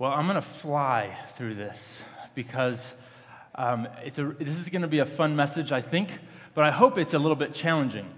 [0.00, 2.00] Well, I'm going to fly through this
[2.34, 2.94] because
[3.54, 6.08] um, it's a, this is going to be a fun message, I think,
[6.54, 8.08] but I hope it's a little bit challenging.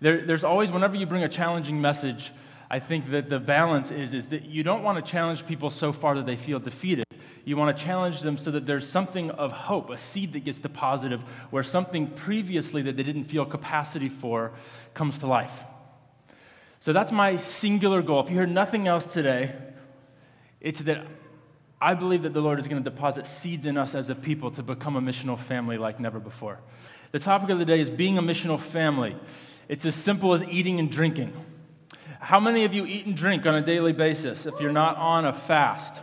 [0.00, 2.32] There, there's always, whenever you bring a challenging message,
[2.70, 5.90] I think that the balance is, is that you don't want to challenge people so
[5.90, 7.06] far that they feel defeated.
[7.46, 10.58] You want to challenge them so that there's something of hope, a seed that gets
[10.58, 11.18] deposited
[11.48, 14.52] where something previously that they didn't feel capacity for
[14.92, 15.64] comes to life.
[16.80, 18.20] So that's my singular goal.
[18.20, 19.54] If you hear nothing else today,
[20.60, 21.06] it's that
[21.82, 24.52] I believe that the Lord is going to deposit seeds in us as a people
[24.52, 26.60] to become a missional family like never before.
[27.10, 29.16] The topic of the day is being a missional family.
[29.68, 31.32] It's as simple as eating and drinking.
[32.20, 35.24] How many of you eat and drink on a daily basis if you're not on
[35.24, 36.00] a fast?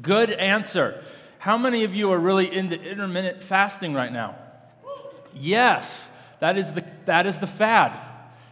[0.00, 1.04] Good answer.
[1.38, 4.34] How many of you are really into intermittent fasting right now?
[5.34, 6.08] Yes,
[6.40, 7.92] that is the, that is the fad.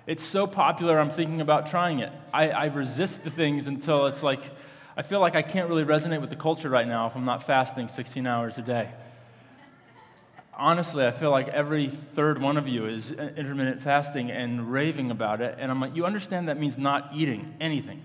[0.06, 2.12] It's so popular, I'm thinking about trying it.
[2.34, 4.42] I, I resist the things until it's like,
[4.98, 7.42] I feel like I can't really resonate with the culture right now if I'm not
[7.42, 8.88] fasting 16 hours a day.
[10.54, 15.42] Honestly, I feel like every third one of you is intermittent fasting and raving about
[15.42, 15.58] it.
[15.58, 18.02] And I'm like, you understand that means not eating anything,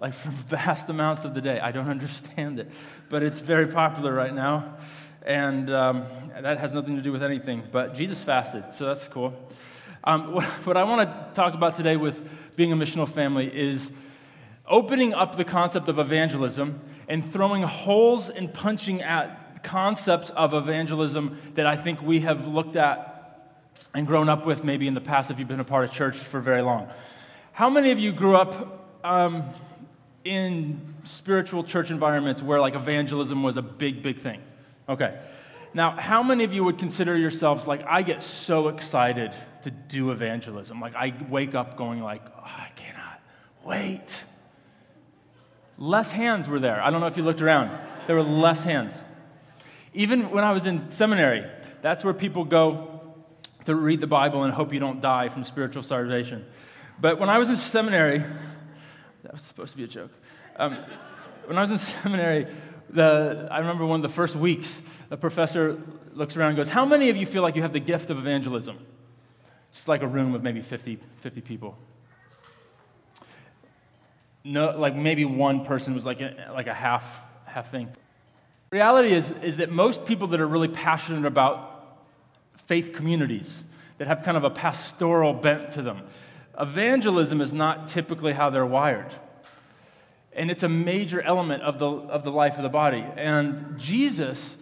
[0.00, 1.60] like for vast amounts of the day.
[1.60, 2.72] I don't understand it,
[3.10, 4.78] but it's very popular right now.
[5.20, 6.06] And um,
[6.40, 7.62] that has nothing to do with anything.
[7.70, 9.34] But Jesus fasted, so that's cool.
[10.04, 13.92] Um, what, what I want to talk about today with being a missional family is
[14.70, 21.36] opening up the concept of evangelism and throwing holes and punching at concepts of evangelism
[21.54, 23.08] that I think we have looked at
[23.92, 26.16] and grown up with maybe in the past if you've been a part of church
[26.16, 26.88] for very long.
[27.52, 29.42] How many of you grew up um,
[30.24, 34.40] in spiritual church environments where like evangelism was a big, big thing?
[34.88, 35.18] Okay.
[35.74, 39.32] Now, how many of you would consider yourselves like, I get so excited
[39.62, 40.80] to do evangelism?
[40.80, 43.20] Like, I wake up going like, oh, I cannot
[43.64, 44.24] wait
[45.80, 46.80] Less hands were there.
[46.82, 47.70] I don't know if you looked around.
[48.06, 49.02] There were less hands.
[49.94, 51.44] Even when I was in seminary,
[51.80, 53.00] that's where people go
[53.64, 56.44] to read the Bible and hope you don't die from spiritual starvation.
[57.00, 58.18] But when I was in seminary,
[59.22, 60.12] that was supposed to be a joke.
[60.56, 60.76] Um,
[61.46, 62.46] when I was in seminary,
[62.90, 65.80] the, I remember one of the first weeks, the professor
[66.12, 68.18] looks around and goes, How many of you feel like you have the gift of
[68.18, 68.78] evangelism?
[69.70, 71.78] It's like a room of maybe 50, 50 people
[74.44, 77.88] no, like maybe one person was like a, like a half, half thing.
[78.70, 81.98] Reality is, is that most people that are really passionate about
[82.66, 83.62] faith communities,
[83.98, 86.02] that have kind of a pastoral bent to them,
[86.58, 89.12] evangelism is not typically how they're wired.
[90.32, 93.04] And it's a major element of the, of the life of the body.
[93.16, 94.56] And Jesus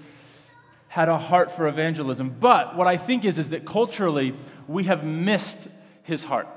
[0.89, 2.35] had a heart for evangelism.
[2.41, 4.35] But what I think is, is that culturally,
[4.67, 5.69] we have missed
[6.03, 6.49] his heart.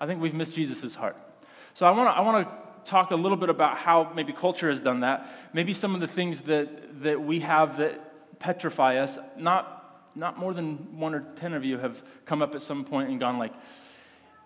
[0.00, 1.16] I think we've missed Jesus' heart.
[1.76, 4.70] So I want to I want to talk a little bit about how maybe culture
[4.70, 5.28] has done that.
[5.52, 9.18] Maybe some of the things that that we have that petrify us.
[9.36, 13.10] Not not more than one or ten of you have come up at some point
[13.10, 13.52] and gone like,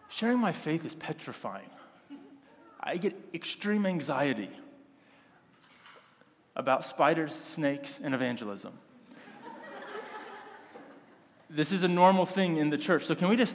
[0.08, 1.70] sharing my faith is petrifying.
[2.80, 4.50] I get extreme anxiety
[6.56, 8.72] about spiders, snakes, and evangelism.
[11.48, 13.04] this is a normal thing in the church.
[13.04, 13.54] So can we just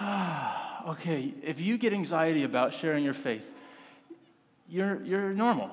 [0.88, 3.52] okay, if you get anxiety about sharing your faith,
[4.68, 5.70] you're, you're normal,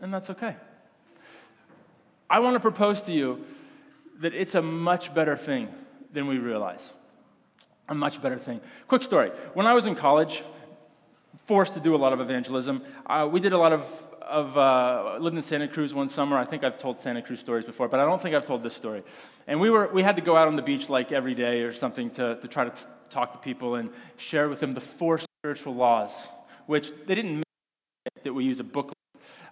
[0.00, 0.56] and that's okay.
[2.28, 3.44] I want to propose to you
[4.20, 5.68] that it's a much better thing
[6.12, 6.92] than we realize.
[7.88, 8.60] A much better thing.
[8.86, 9.30] Quick story.
[9.54, 10.42] When I was in college,
[11.46, 13.84] forced to do a lot of evangelism, uh, we did a lot of,
[14.22, 16.36] of uh, lived in Santa Cruz one summer.
[16.38, 18.76] I think I've told Santa Cruz stories before, but I don't think I've told this
[18.76, 19.02] story.
[19.46, 21.72] And we, were, we had to go out on the beach like every day or
[21.72, 25.18] something to, to try to t- talk to people and share with them the four
[25.18, 26.28] spiritual laws,
[26.66, 28.96] which they didn't mandate that we use a booklet,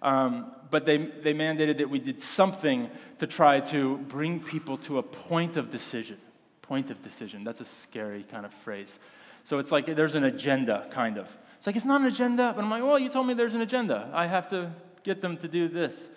[0.01, 4.97] um, but they, they mandated that we did something to try to bring people to
[4.97, 6.17] a point of decision.
[6.61, 7.43] Point of decision.
[7.43, 8.99] That's a scary kind of phrase.
[9.43, 11.35] So it's like there's an agenda, kind of.
[11.57, 13.61] It's like it's not an agenda, but I'm like, well, you told me there's an
[13.61, 14.09] agenda.
[14.13, 14.71] I have to
[15.03, 16.09] get them to do this.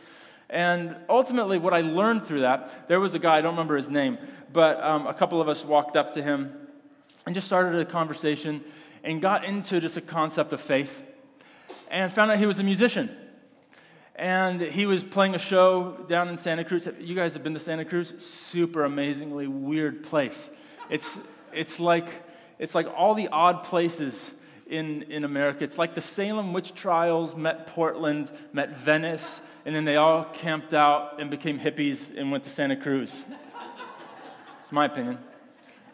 [0.50, 3.88] And ultimately, what I learned through that, there was a guy, I don't remember his
[3.88, 4.18] name,
[4.52, 6.52] but um, a couple of us walked up to him
[7.26, 8.62] and just started a conversation
[9.04, 11.02] and got into just a concept of faith
[11.90, 13.10] and found out he was a musician.
[14.14, 16.88] And he was playing a show down in Santa Cruz.
[17.00, 18.12] You guys have been to Santa Cruz?
[18.18, 20.50] Super amazingly weird place.
[20.90, 21.18] It's,
[21.52, 22.08] it's, like,
[22.58, 24.32] it's like all the odd places
[24.68, 25.64] in, in America.
[25.64, 30.74] It's like the Salem witch trials met Portland, met Venice, and then they all camped
[30.74, 33.24] out and became hippies and went to Santa Cruz.
[34.62, 35.18] It's my opinion.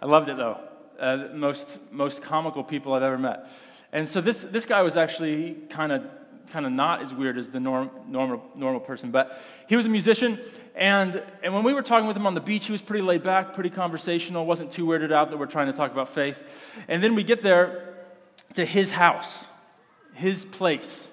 [0.01, 0.68] I loved it though
[0.99, 3.49] uh, most, most comical people I've ever met.
[3.93, 6.05] And so this, this guy was actually kind of
[6.51, 9.11] kind of not as weird as the norm, normal, normal person.
[9.11, 10.41] But he was a musician,
[10.75, 13.23] and, and when we were talking with him on the beach, he was pretty laid
[13.23, 16.43] back, pretty conversational, wasn't too weirded out that we're trying to talk about faith.
[16.89, 17.95] And then we get there
[18.55, 19.47] to his house,
[20.15, 21.11] his place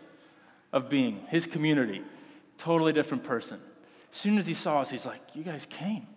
[0.71, 2.01] of being, his community.
[2.57, 3.59] Totally different person.
[4.11, 6.07] As soon as he saw us, he's like, You guys came.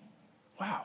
[0.60, 0.84] Wow.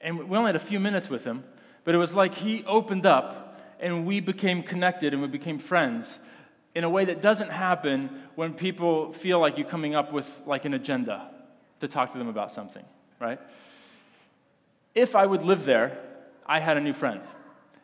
[0.00, 1.44] And we only had a few minutes with him,
[1.84, 6.18] but it was like he opened up and we became connected and we became friends
[6.74, 10.64] in a way that doesn't happen when people feel like you're coming up with like
[10.64, 11.28] an agenda
[11.80, 12.84] to talk to them about something,
[13.18, 13.40] right?
[14.94, 15.98] If I would live there,
[16.46, 17.20] I had a new friend.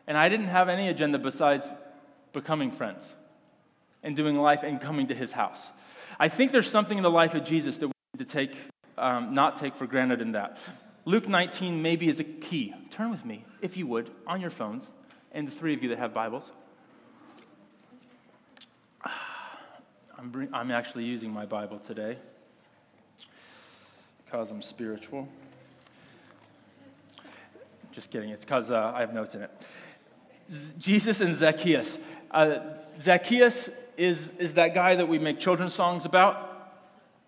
[0.07, 1.67] And I didn't have any agenda besides
[2.31, 3.13] becoming friends
[4.03, 5.69] and doing life and coming to his house.
[6.19, 8.57] I think there's something in the life of Jesus that we need to take,
[8.97, 10.57] um, not take for granted in that.
[11.07, 12.73] Luke 19 maybe is a key.
[12.91, 14.91] Turn with me, if you would, on your phones,
[15.31, 16.51] and the three of you that have Bibles.
[20.17, 22.17] I'm, bring, I'm actually using my Bible today
[24.25, 25.29] because I'm spiritual.
[27.93, 29.51] Just kidding, it's because uh, I have notes in it.
[30.77, 31.99] Jesus and Zacchaeus.
[32.31, 32.59] Uh,
[32.99, 36.75] Zacchaeus is, is that guy that we make children's songs about.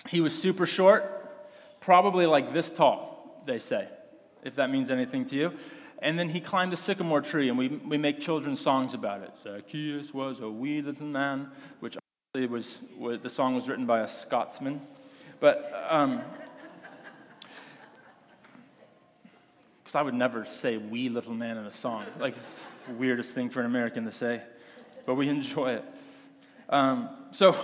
[0.09, 3.08] He was super short, probably like this tall,
[3.45, 3.87] they say,
[4.43, 5.53] if that means anything to you.
[6.01, 9.31] And then he climbed a sycamore tree, and we, we make children's songs about it.
[9.43, 11.51] Zacchaeus was a wee little man,
[11.81, 11.97] which
[12.35, 12.79] it was,
[13.21, 14.79] the song was written by a Scotsman.
[15.41, 16.21] But, um,
[19.83, 22.05] because I would never say wee little man in a song.
[22.17, 24.41] Like, it's the weirdest thing for an American to say,
[25.05, 25.85] but we enjoy it.
[26.69, 27.57] Um, so,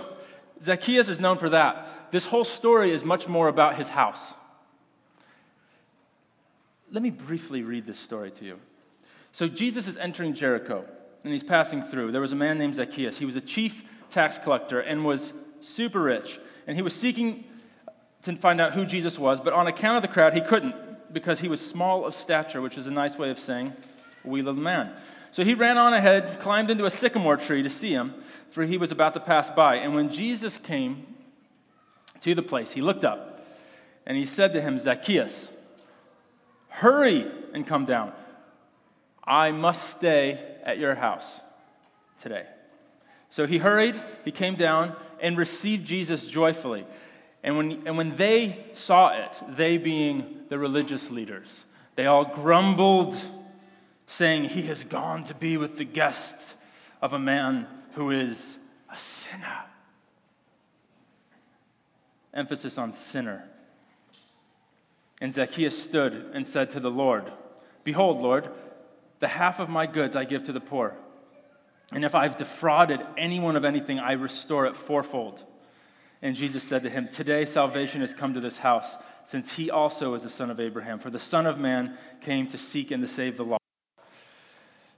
[0.60, 2.10] Zacchaeus is known for that.
[2.10, 4.34] This whole story is much more about his house.
[6.96, 8.58] Let me briefly read this story to you.
[9.30, 10.86] So, Jesus is entering Jericho,
[11.24, 12.10] and he's passing through.
[12.10, 13.18] There was a man named Zacchaeus.
[13.18, 16.40] He was a chief tax collector and was super rich.
[16.66, 17.44] And he was seeking
[18.22, 20.74] to find out who Jesus was, but on account of the crowd, he couldn't
[21.12, 23.74] because he was small of stature, which is a nice way of saying
[24.24, 24.96] wee little man.
[25.32, 28.14] So he ran on ahead, climbed into a sycamore tree to see him,
[28.48, 29.76] for he was about to pass by.
[29.76, 31.14] And when Jesus came
[32.20, 33.46] to the place, he looked up
[34.06, 35.50] and he said to him, Zacchaeus,
[36.76, 38.12] hurry and come down.
[39.24, 41.40] I must stay at your house
[42.20, 42.44] today.
[43.30, 46.86] So he hurried, he came down, and received Jesus joyfully.
[47.42, 51.64] And when, and when they saw it, they being the religious leaders,
[51.94, 53.16] they all grumbled,
[54.06, 56.54] saying, He has gone to be with the guest
[57.00, 58.58] of a man who is
[58.92, 59.64] a sinner.
[62.34, 63.48] Emphasis on sinner.
[65.20, 67.32] And Zacchaeus stood and said to the Lord,
[67.84, 68.50] Behold, Lord,
[69.18, 70.94] the half of my goods I give to the poor.
[71.92, 75.44] And if I've defrauded anyone of anything, I restore it fourfold.
[76.20, 80.14] And Jesus said to him, Today salvation has come to this house, since he also
[80.14, 80.98] is a son of Abraham.
[80.98, 83.62] For the Son of Man came to seek and to save the lost.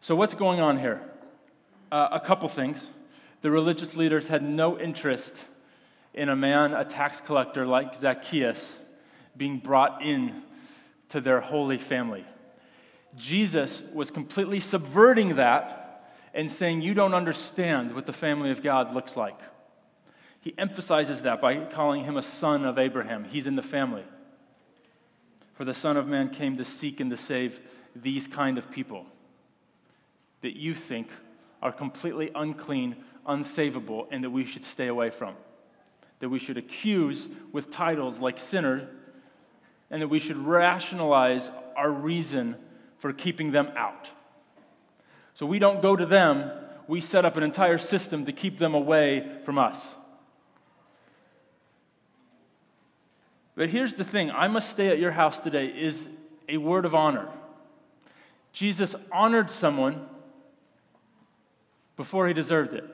[0.00, 1.02] So, what's going on here?
[1.90, 2.90] Uh, a couple things.
[3.42, 5.44] The religious leaders had no interest
[6.14, 8.78] in a man, a tax collector like Zacchaeus,
[9.38, 10.42] being brought in
[11.10, 12.24] to their holy family.
[13.16, 18.94] Jesus was completely subverting that and saying, You don't understand what the family of God
[18.94, 19.38] looks like.
[20.40, 23.24] He emphasizes that by calling him a son of Abraham.
[23.24, 24.04] He's in the family.
[25.54, 27.58] For the Son of Man came to seek and to save
[27.96, 29.06] these kind of people
[30.42, 31.08] that you think
[31.60, 32.94] are completely unclean,
[33.26, 35.34] unsavable, and that we should stay away from.
[36.20, 38.88] That we should accuse with titles like sinner,
[39.90, 42.56] and that we should rationalize our reason
[42.98, 44.10] for keeping them out.
[45.34, 46.50] So we don't go to them,
[46.86, 49.94] we set up an entire system to keep them away from us.
[53.54, 56.08] But here's the thing I must stay at your house today is
[56.48, 57.28] a word of honor.
[58.52, 60.06] Jesus honored someone
[61.96, 62.84] before he deserved it.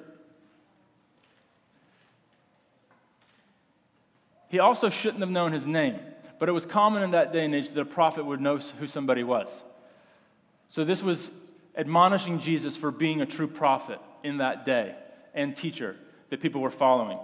[4.48, 5.98] He also shouldn't have known his name,
[6.38, 8.86] but it was common in that day and age that a prophet would know who
[8.86, 9.62] somebody was.
[10.68, 11.30] So this was
[11.76, 14.94] admonishing Jesus for being a true prophet in that day
[15.34, 15.96] and teacher
[16.30, 17.18] that people were following.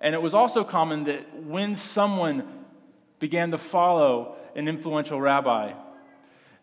[0.00, 2.46] And it was also common that when someone
[3.18, 5.72] began to follow an influential rabbi,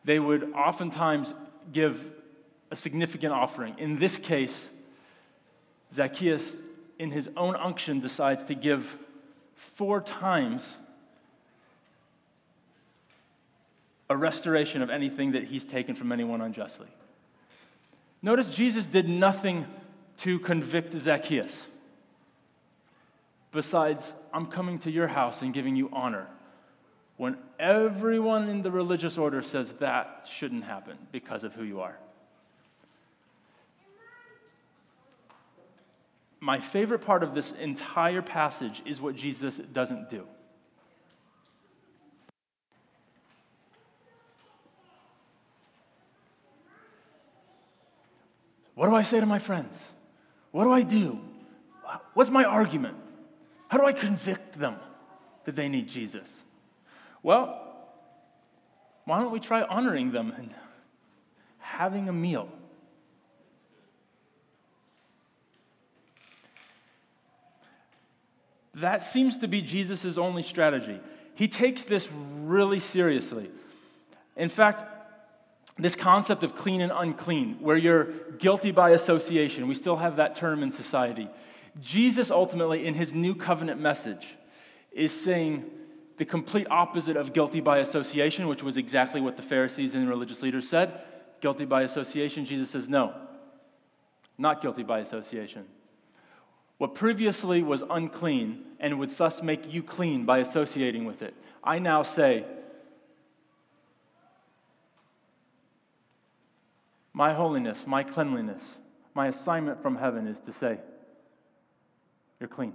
[0.04, 1.34] they would oftentimes
[1.72, 2.04] give
[2.72, 3.76] a significant offering.
[3.78, 4.70] In this case,
[5.92, 6.56] Zacchaeus,
[6.98, 8.98] in his own unction, decides to give
[9.56, 10.78] four times
[14.10, 16.88] a restoration of anything that he's taken from anyone unjustly.
[18.22, 19.66] Notice Jesus did nothing
[20.18, 21.68] to convict Zacchaeus?
[23.52, 26.28] Besides, I'm coming to your house and giving you honor.
[27.18, 31.98] When everyone in the religious order says that shouldn't happen because of who you are.
[36.42, 40.28] My favorite part of this entire passage is what Jesus doesn't do.
[48.86, 49.94] What do I say to my friends?
[50.52, 51.20] What do I do?
[52.14, 52.96] What's my argument?
[53.68, 54.76] How do I convict them
[55.46, 56.32] that they need Jesus?
[57.24, 57.64] Well,
[59.06, 60.54] why don't we try honoring them and
[61.58, 62.48] having a meal?
[68.76, 71.00] That seems to be Jesus' only strategy.
[71.34, 72.08] He takes this
[72.44, 73.50] really seriously.
[74.38, 74.95] In fact,
[75.78, 78.06] this concept of clean and unclean, where you're
[78.38, 81.30] guilty by association, we still have that term in society.
[81.82, 84.36] Jesus ultimately, in his new covenant message,
[84.92, 85.66] is saying
[86.18, 90.42] the complete opposite of guilty by association, which was exactly what the Pharisees and religious
[90.42, 91.02] leaders said.
[91.42, 93.14] Guilty by association, Jesus says, no,
[94.38, 95.66] not guilty by association.
[96.78, 101.80] What previously was unclean and would thus make you clean by associating with it, I
[101.80, 102.46] now say
[107.16, 108.62] My holiness, my cleanliness,
[109.14, 110.80] my assignment from heaven is to say,
[112.42, 112.74] You're clean.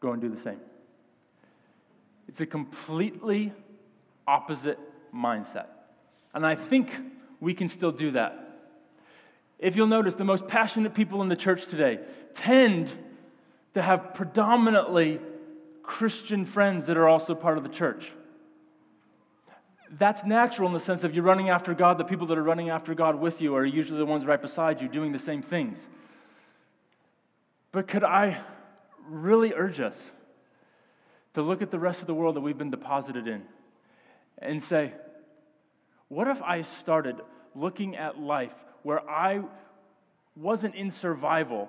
[0.00, 0.58] Go and do the same.
[2.26, 3.52] It's a completely
[4.26, 4.80] opposite
[5.14, 5.66] mindset.
[6.34, 6.90] And I think
[7.40, 8.58] we can still do that.
[9.60, 12.00] If you'll notice, the most passionate people in the church today
[12.34, 12.90] tend
[13.74, 15.20] to have predominantly
[15.84, 18.10] Christian friends that are also part of the church
[19.90, 21.98] that's natural in the sense of you're running after God.
[21.98, 24.80] The people that are running after God with you are usually the ones right beside
[24.80, 25.78] you doing the same things.
[27.72, 28.40] But could I
[29.08, 30.12] really urge us
[31.34, 33.42] to look at the rest of the world that we've been deposited in
[34.38, 34.92] and say,
[36.08, 37.20] what if I started
[37.54, 39.42] looking at life where I
[40.36, 41.68] wasn't in survival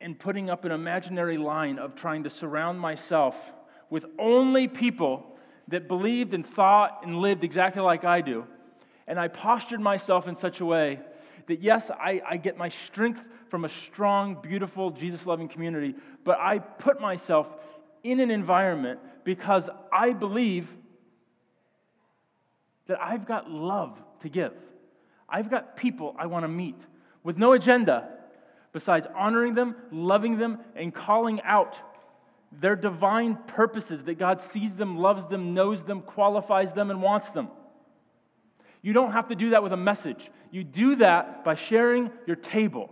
[0.00, 3.34] and putting up an imaginary line of trying to surround myself
[3.90, 5.37] with only people
[5.68, 8.44] that believed and thought and lived exactly like I do.
[9.06, 11.00] And I postured myself in such a way
[11.46, 15.94] that, yes, I, I get my strength from a strong, beautiful, Jesus loving community,
[16.24, 17.48] but I put myself
[18.02, 20.68] in an environment because I believe
[22.86, 24.52] that I've got love to give.
[25.28, 26.76] I've got people I want to meet
[27.22, 28.08] with no agenda
[28.72, 31.78] besides honoring them, loving them, and calling out
[32.52, 37.30] their divine purposes that God sees them, loves them, knows them, qualifies them, and wants
[37.30, 37.48] them.
[38.82, 40.30] You don't have to do that with a message.
[40.50, 42.90] You do that by sharing your table.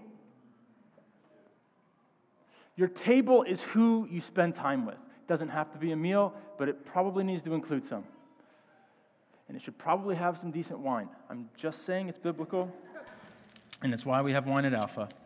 [2.77, 4.97] Your table is who you spend time with.
[4.97, 8.05] It doesn't have to be a meal, but it probably needs to include some.
[9.49, 11.09] And it should probably have some decent wine.
[11.31, 12.71] I'm just saying it's biblical,
[13.83, 15.09] and it's why we have wine at Alpha.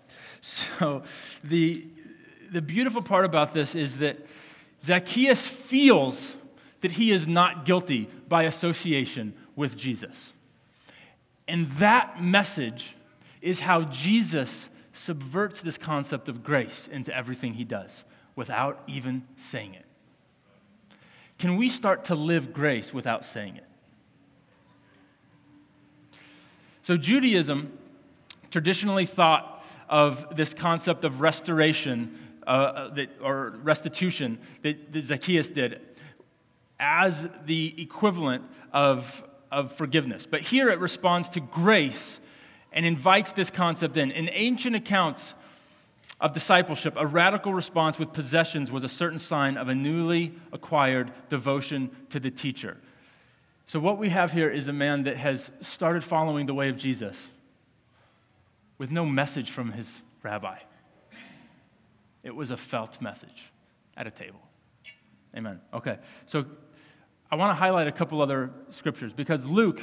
[0.42, 1.02] So,
[1.44, 1.86] the,
[2.50, 4.18] the beautiful part about this is that
[4.82, 6.34] Zacchaeus feels
[6.80, 10.32] that he is not guilty by association with Jesus.
[11.46, 12.96] And that message
[13.42, 18.04] is how Jesus subverts this concept of grace into everything he does
[18.36, 19.84] without even saying it.
[21.38, 23.64] Can we start to live grace without saying it?
[26.82, 27.76] So, Judaism
[28.50, 35.48] traditionally thought of this concept of restoration uh, uh, that, or restitution that, that Zacchaeus
[35.48, 35.80] did
[36.80, 38.42] as the equivalent
[38.72, 40.26] of, of forgiveness.
[40.28, 42.18] But here it responds to grace
[42.72, 44.10] and invites this concept in.
[44.10, 45.34] In ancient accounts
[46.20, 51.12] of discipleship, a radical response with possessions was a certain sign of a newly acquired
[51.28, 52.78] devotion to the teacher.
[53.68, 56.76] So, what we have here is a man that has started following the way of
[56.76, 57.16] Jesus
[58.76, 59.88] with no message from his
[60.24, 60.58] rabbi.
[62.22, 63.50] It was a felt message
[63.96, 64.40] at a table.
[65.36, 65.60] Amen.
[65.72, 65.98] Okay.
[66.26, 66.44] So
[67.30, 69.80] I want to highlight a couple other scriptures because Luke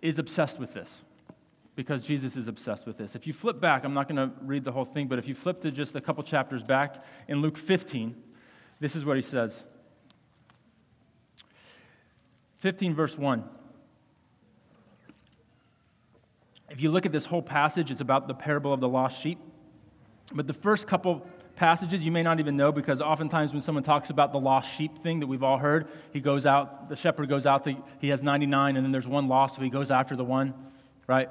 [0.00, 1.02] is obsessed with this.
[1.74, 3.14] Because Jesus is obsessed with this.
[3.14, 5.34] If you flip back, I'm not going to read the whole thing, but if you
[5.34, 8.14] flip to just a couple chapters back in Luke 15,
[8.78, 9.64] this is what he says
[12.58, 13.42] 15, verse 1.
[16.68, 19.38] If you look at this whole passage, it's about the parable of the lost sheep.
[20.32, 21.26] But the first couple
[21.56, 25.02] passages you may not even know because oftentimes when someone talks about the lost sheep
[25.02, 28.22] thing that we've all heard, he goes out, the shepherd goes out, to, he has
[28.22, 30.54] 99, and then there's one lost, so he goes after the one,
[31.06, 31.28] right?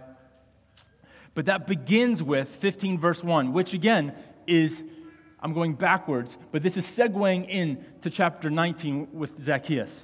[1.34, 4.14] But that begins with 15, verse 1, which again
[4.48, 4.84] is,
[5.40, 10.04] I'm going backwards, but this is segueing in to chapter 19 with Zacchaeus.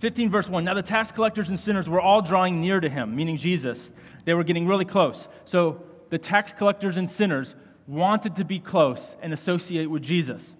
[0.00, 0.64] 15, verse 1.
[0.64, 3.90] Now the tax collectors and sinners were all drawing near to him, meaning Jesus.
[4.24, 5.28] They were getting really close.
[5.44, 7.54] So the tax collectors and sinners
[7.90, 10.54] wanted to be close and associate with Jesus.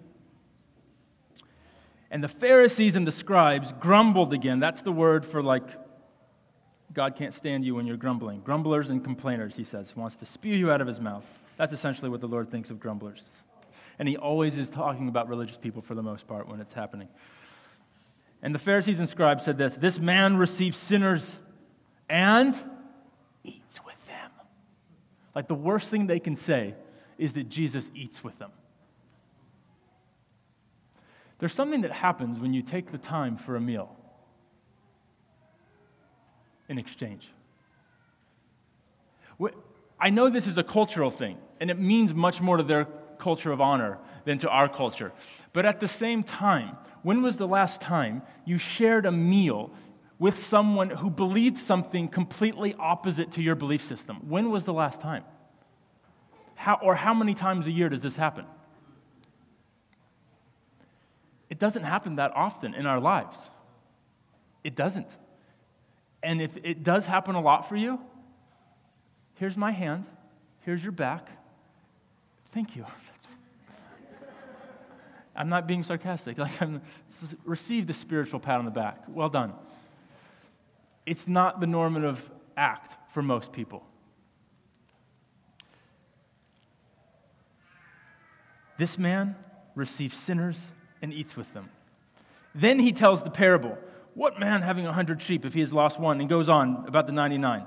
[2.10, 4.58] And the Pharisees and the scribes grumbled again.
[4.58, 5.62] That's the word for like,
[6.92, 8.40] God can't stand you when you're grumbling.
[8.40, 11.25] Grumblers and complainers, he says, wants to spew you out of his mouth.
[11.56, 13.22] That's essentially what the Lord thinks of grumblers.
[14.00, 17.08] And he always is talking about religious people for the most part when it's happening.
[18.42, 21.37] And the Pharisees and scribes said this This man receives sinners
[22.08, 22.54] and
[23.44, 24.30] eats with them.
[25.34, 26.75] Like the worst thing they can say
[27.21, 28.50] is that Jesus eats with them.
[31.39, 33.95] There's something that happens when you take the time for a meal
[36.69, 37.29] in exchange.
[40.00, 42.87] I know this is a cultural thing, and it means much more to their
[43.19, 45.12] culture of honor than to our culture.
[45.53, 49.71] But at the same time, when was the last time you shared a meal
[50.19, 54.19] with someone who believed something completely opposite to your belief system?
[54.29, 55.25] When was the last time?
[56.61, 58.45] How, or how many times a year does this happen?
[61.49, 63.38] It doesn't happen that often in our lives.
[64.62, 65.07] It doesn't.
[66.23, 67.99] And if it does happen a lot for you,
[69.37, 70.05] here's my hand,
[70.61, 71.31] here's your back.
[72.52, 72.85] Thank you.
[75.35, 76.37] I'm not being sarcastic.
[76.37, 76.83] Like I'm
[77.47, 79.05] receive the spiritual pat on the back.
[79.09, 79.55] Well done.
[81.07, 82.21] It's not the normative
[82.55, 83.83] act for most people.
[88.80, 89.37] This man
[89.75, 90.58] receives sinners
[91.02, 91.68] and eats with them.
[92.54, 93.76] Then he tells the parable.
[94.14, 96.18] What man having a hundred sheep if he has lost one?
[96.18, 97.66] And goes on about the 99.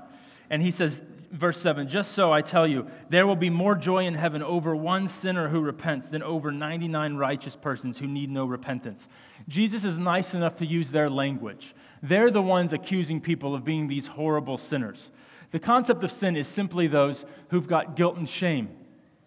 [0.50, 4.06] And he says, verse 7 Just so I tell you, there will be more joy
[4.06, 8.44] in heaven over one sinner who repents than over 99 righteous persons who need no
[8.44, 9.06] repentance.
[9.46, 11.76] Jesus is nice enough to use their language.
[12.02, 15.10] They're the ones accusing people of being these horrible sinners.
[15.52, 18.68] The concept of sin is simply those who've got guilt and shame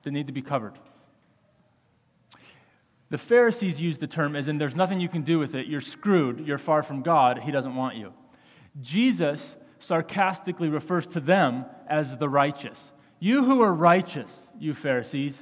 [0.03, 0.73] that need to be covered.
[3.09, 5.67] The Pharisees use the term as in there's nothing you can do with it.
[5.67, 6.45] You're screwed.
[6.45, 7.39] You're far from God.
[7.39, 8.13] He doesn't want you.
[8.81, 12.79] Jesus sarcastically refers to them as the righteous.
[13.19, 15.41] You who are righteous, you Pharisees,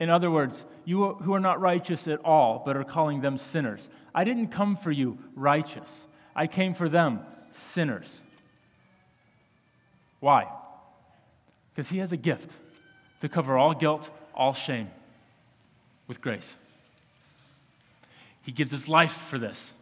[0.00, 3.88] in other words, you who are not righteous at all, but are calling them sinners.
[4.14, 5.90] I didn't come for you righteous,
[6.36, 7.20] I came for them
[7.74, 8.06] sinners.
[10.20, 10.46] Why?
[11.74, 12.50] Because he has a gift
[13.20, 14.90] to cover all guilt, all shame
[16.06, 16.56] with grace.
[18.48, 19.74] He gives his life for this.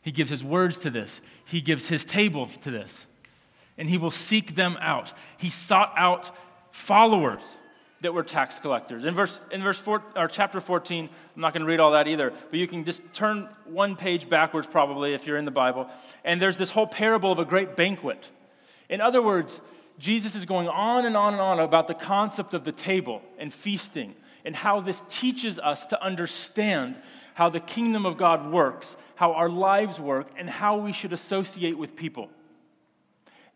[0.00, 1.20] He gives his words to this.
[1.44, 3.08] He gives his table to this
[3.76, 5.12] and he will seek them out.
[5.38, 6.36] He sought out
[6.70, 7.42] followers
[8.00, 9.04] that were tax collectors.
[9.04, 12.06] In verse, in verse four, or chapter 14, I'm not going to read all that
[12.06, 15.88] either, but you can just turn one page backwards probably if you're in the Bible.
[16.24, 18.30] And there's this whole parable of a great banquet.
[18.88, 19.60] In other words,
[19.98, 23.52] Jesus is going on and on and on about the concept of the table and
[23.52, 27.00] feasting and how this teaches us to understand
[27.40, 31.78] how the kingdom of God works, how our lives work, and how we should associate
[31.78, 32.28] with people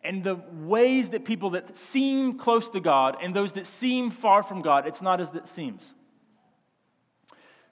[0.03, 4.43] and the ways that people that seem close to God and those that seem far
[4.43, 5.95] from God, it's not as it seems.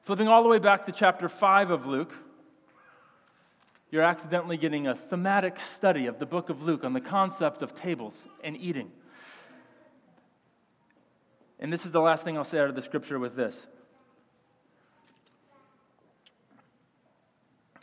[0.03, 2.13] Flipping all the way back to chapter 5 of Luke,
[3.91, 7.75] you're accidentally getting a thematic study of the book of Luke on the concept of
[7.75, 8.91] tables and eating.
[11.59, 13.67] And this is the last thing I'll say out of the scripture with this.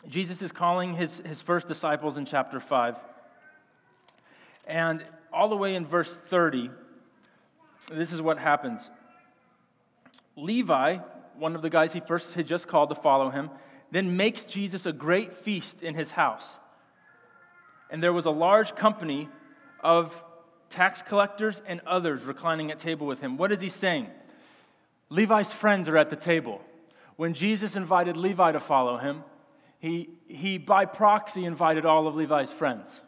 [0.07, 2.95] Jesus is calling his, his first disciples in chapter 5
[4.69, 6.69] and all the way in verse 30,
[7.91, 8.89] this is what happens.
[10.35, 10.97] Levi,
[11.37, 13.49] one of the guys he first had just called to follow him,
[13.91, 16.59] then makes Jesus a great feast in his house.
[17.89, 19.27] And there was a large company
[19.79, 20.23] of
[20.69, 23.37] tax collectors and others reclining at table with him.
[23.37, 24.07] What is he saying?
[25.09, 26.61] Levi's friends are at the table.
[27.15, 29.23] When Jesus invited Levi to follow him,
[29.79, 33.01] he, he by proxy invited all of Levi's friends.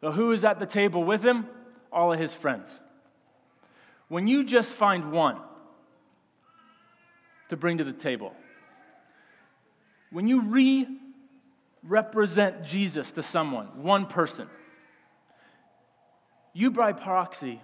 [0.00, 1.46] So, who is at the table with him?
[1.90, 2.80] All of his friends.
[4.08, 5.40] When you just find one
[7.48, 8.34] to bring to the table,
[10.10, 10.86] when you re
[11.82, 14.48] represent Jesus to someone, one person,
[16.52, 17.60] you by proxy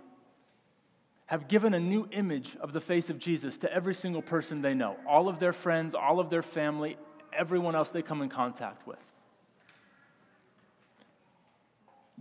[1.26, 4.74] have given a new image of the face of Jesus to every single person they
[4.74, 6.98] know, all of their friends, all of their family,
[7.36, 8.98] everyone else they come in contact with.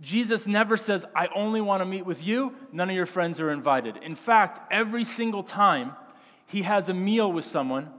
[0.00, 3.50] Jesus never says, I only want to meet with you, none of your friends are
[3.50, 3.98] invited.
[3.98, 5.92] In fact, every single time
[6.46, 7.90] he has a meal with someone,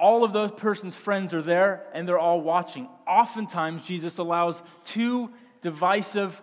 [0.00, 2.88] all of those person's friends are there and they're all watching.
[3.06, 5.30] Oftentimes, Jesus allows two
[5.60, 6.40] divisive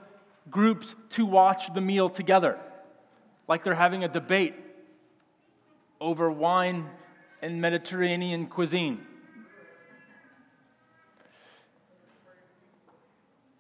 [0.50, 2.58] groups to watch the meal together,
[3.48, 4.56] like they're having a debate
[6.00, 6.90] over wine
[7.42, 9.06] and Mediterranean cuisine.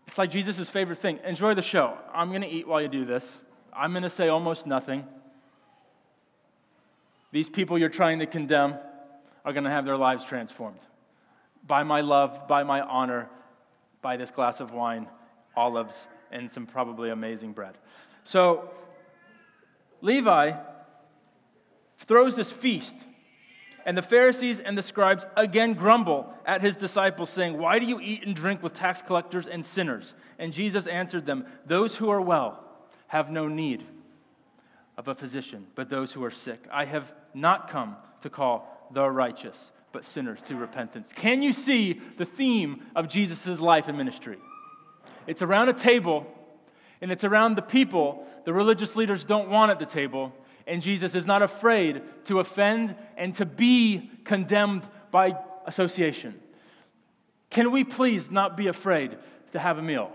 [0.10, 1.20] It's like Jesus' favorite thing.
[1.24, 1.96] Enjoy the show.
[2.12, 3.40] I'm going to eat while you do this.
[3.72, 5.06] I'm going to say almost nothing.
[7.32, 8.74] These people you're trying to condemn
[9.46, 10.80] are going to have their lives transformed
[11.68, 13.30] by my love, by my honor,
[14.02, 15.08] by this glass of wine,
[15.56, 17.78] olives, and some probably amazing bread.
[18.24, 18.72] So,
[20.02, 20.54] Levi
[22.00, 22.96] throws this feast
[23.90, 28.00] and the Pharisees and the scribes again grumble at his disciples, saying, Why do you
[28.00, 30.14] eat and drink with tax collectors and sinners?
[30.38, 32.64] And Jesus answered them, Those who are well
[33.08, 33.84] have no need
[34.96, 36.68] of a physician, but those who are sick.
[36.72, 41.12] I have not come to call the righteous, but sinners to repentance.
[41.12, 44.38] Can you see the theme of Jesus' life and ministry?
[45.26, 46.28] It's around a table,
[47.02, 50.32] and it's around the people the religious leaders don't want at the table,
[50.70, 56.40] and Jesus is not afraid to offend and to be condemned by association.
[57.50, 59.18] Can we please not be afraid
[59.52, 60.12] to have a meal?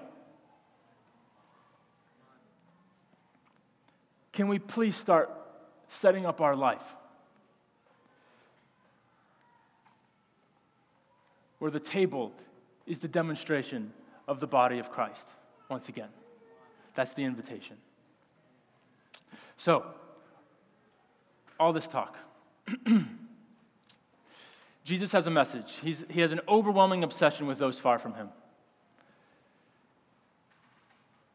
[4.33, 5.31] Can we please start
[5.89, 6.85] setting up our life
[11.59, 12.33] where the table
[12.87, 13.93] is the demonstration
[14.29, 15.29] of the body of Christ
[15.69, 16.11] once again?
[16.95, 17.77] That's the invitation.
[19.57, 19.85] So,
[21.65, 22.19] all this talk.
[24.85, 25.73] Jesus has a message.
[25.83, 28.29] He's, he has an overwhelming obsession with those far from him.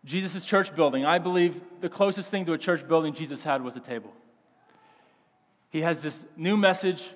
[0.06, 3.76] Jesus' church building, I believe the closest thing to a church building Jesus had was
[3.76, 4.14] a table.
[5.72, 7.10] He has this new message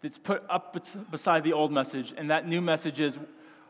[0.00, 0.76] that's put up
[1.10, 3.18] beside the old message, and that new message is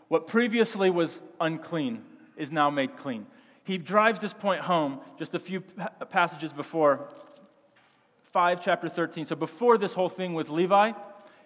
[0.08, 2.04] what previously was unclean
[2.36, 3.26] is now made clean.
[3.64, 5.62] He drives this point home just a few
[6.10, 7.08] passages before
[8.30, 9.24] 5, chapter 13.
[9.24, 10.92] So before this whole thing with Levi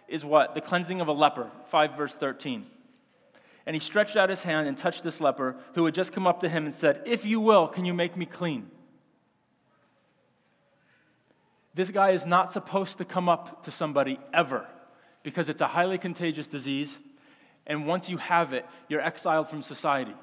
[0.09, 0.55] is what?
[0.55, 2.67] The cleansing of a leper, 5, verse 13.
[3.67, 6.41] And he stretched out his hand and touched this leper who had just come up
[6.41, 8.71] to him and said, If you will, can you make me clean?
[11.75, 14.67] This guy is not supposed to come up to somebody ever
[15.23, 16.99] because it's a highly contagious disease.
[17.67, 20.15] And once you have it, you're exiled from society.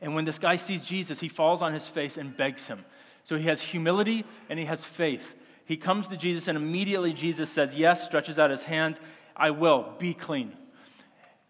[0.00, 2.84] And when this guy sees Jesus, he falls on his face and begs him.
[3.24, 5.34] So he has humility and he has faith.
[5.64, 9.00] He comes to Jesus, and immediately Jesus says, Yes, stretches out his hand,
[9.34, 10.52] I will, be clean.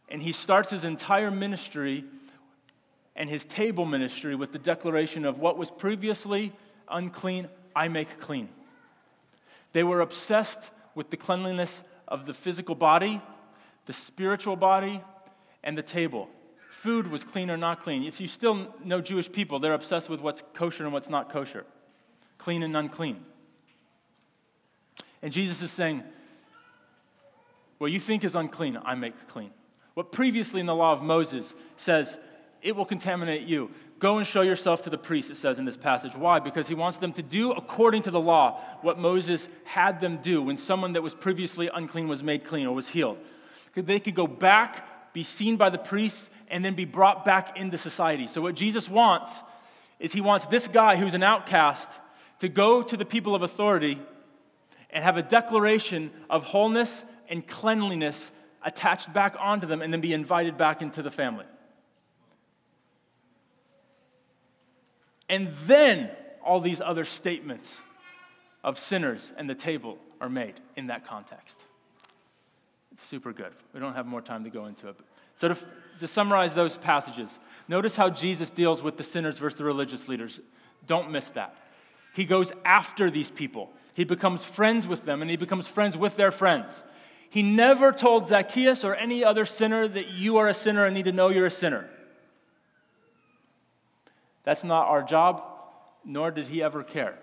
[0.09, 2.05] And he starts his entire ministry
[3.17, 6.53] and his table ministry with the declaration of what was previously
[6.89, 8.49] unclean, I make clean.
[9.73, 13.21] They were obsessed with the cleanliness of the physical body,
[13.87, 15.03] the spiritual body,
[15.63, 16.29] and the table.
[16.85, 18.05] Food was clean or not clean.
[18.05, 21.65] If you still know Jewish people, they're obsessed with what's kosher and what's not kosher,
[22.37, 23.25] clean and unclean.
[25.23, 26.03] And Jesus is saying,
[27.79, 29.51] What you think is unclean, I make clean.
[29.95, 32.19] What previously in the law of Moses says,
[32.61, 33.71] it will contaminate you.
[33.99, 36.15] Go and show yourself to the priest, it says in this passage.
[36.15, 36.39] Why?
[36.39, 40.43] Because he wants them to do according to the law what Moses had them do
[40.43, 43.17] when someone that was previously unclean was made clean or was healed.
[43.75, 47.79] They could go back, be seen by the priests, and then be brought back into
[47.79, 48.27] society.
[48.27, 49.43] So, what Jesus wants
[49.99, 51.91] is he wants this guy who's an outcast
[52.41, 53.99] to go to the people of authority
[54.91, 58.31] and have a declaration of wholeness and cleanliness
[58.63, 61.45] attached back onto them and then be invited back into the family.
[65.29, 66.11] And then
[66.45, 67.81] all these other statements
[68.63, 71.61] of sinners and the table are made in that context.
[72.93, 73.53] It's super good.
[73.73, 74.97] We don't have more time to go into it.
[75.37, 75.57] So, to,
[76.01, 80.41] to summarize those passages, notice how Jesus deals with the sinners versus the religious leaders.
[80.87, 81.57] Don't miss that.
[82.15, 86.17] He goes after these people, he becomes friends with them, and he becomes friends with
[86.17, 86.83] their friends.
[87.29, 91.07] He never told Zacchaeus or any other sinner that you are a sinner and need
[91.07, 91.89] to know you're a sinner.
[94.45, 95.43] That's not our job,
[96.05, 97.19] nor did he ever care.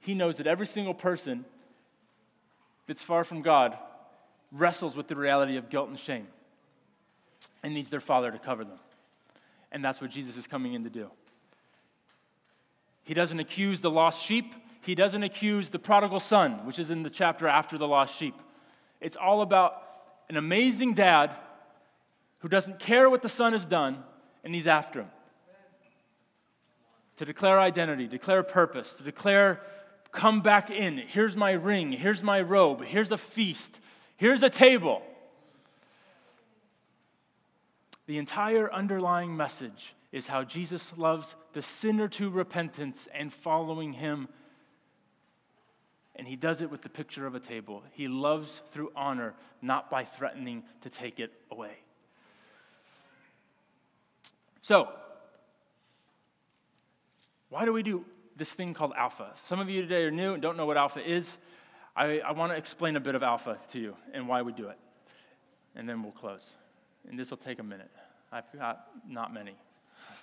[0.00, 1.44] He knows that every single person
[2.86, 3.76] that's far from God
[4.50, 6.28] wrestles with the reality of guilt and shame
[7.62, 8.78] and needs their father to cover them.
[9.72, 11.10] And that's what Jesus is coming in to do.
[13.04, 17.02] He doesn't accuse the lost sheep, he doesn't accuse the prodigal son, which is in
[17.02, 18.34] the chapter after the lost sheep.
[19.00, 19.82] It's all about
[20.28, 21.30] an amazing dad
[22.38, 24.02] who doesn't care what the son has done
[24.44, 25.10] and he's after him.
[27.16, 29.60] to declare identity, declare purpose, to declare,
[30.12, 30.98] come back in.
[30.98, 31.92] Here's my ring.
[31.92, 32.84] Here's my robe.
[32.84, 33.80] Here's a feast.
[34.16, 35.02] Here's a table.
[38.06, 44.28] The entire underlying message is how Jesus loves the sinner to repentance and following him.
[46.14, 47.82] And he does it with the picture of a table.
[47.92, 51.72] He loves through honor, not by threatening to take it away.
[54.62, 54.88] So,
[57.50, 58.04] why do we do
[58.36, 59.32] this thing called alpha?
[59.34, 61.38] Some of you today are new and don't know what alpha is.
[61.94, 64.68] I, I want to explain a bit of alpha to you and why we do
[64.68, 64.78] it.
[65.74, 66.54] And then we'll close.
[67.08, 67.90] And this will take a minute.
[68.32, 69.54] I've got not many.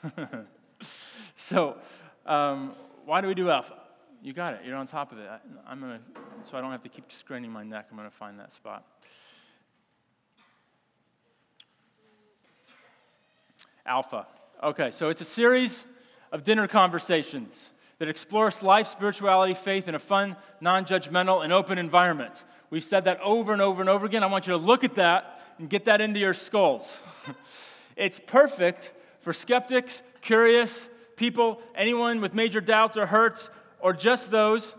[1.36, 1.78] so,
[2.26, 2.74] um,
[3.06, 3.76] why do we do alpha?
[4.22, 4.62] You got it.
[4.66, 5.30] You're on top of it.
[5.30, 6.00] I, am gonna,
[6.44, 7.88] so I don't have to keep straining my neck.
[7.92, 8.86] I'm gonna find that spot.
[13.86, 14.28] Alpha.
[14.62, 15.84] Okay, so it's a series
[16.32, 17.70] of dinner conversations
[18.00, 22.44] that explores life, spirituality, faith in a fun, non judgmental, and open environment.
[22.70, 24.24] We've said that over and over and over again.
[24.24, 27.00] I want you to look at that and get that into your skulls.
[27.96, 33.50] it's perfect for skeptics, curious people, anyone with major doubts or hurts,
[33.80, 34.76] or just those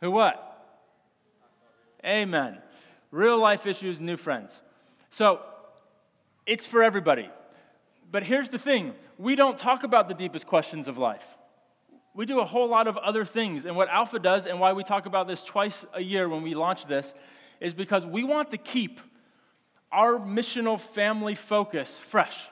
[0.00, 0.78] who what?
[2.06, 2.58] Amen.
[3.10, 4.62] Real life issues, new friends.
[5.10, 5.40] So,
[6.46, 7.28] it's for everybody.
[8.12, 11.36] But here's the thing we don't talk about the deepest questions of life.
[12.14, 13.64] We do a whole lot of other things.
[13.64, 16.54] And what Alpha does, and why we talk about this twice a year when we
[16.54, 17.12] launch this,
[17.58, 19.00] is because we want to keep
[19.92, 22.48] our missional family focus fresh.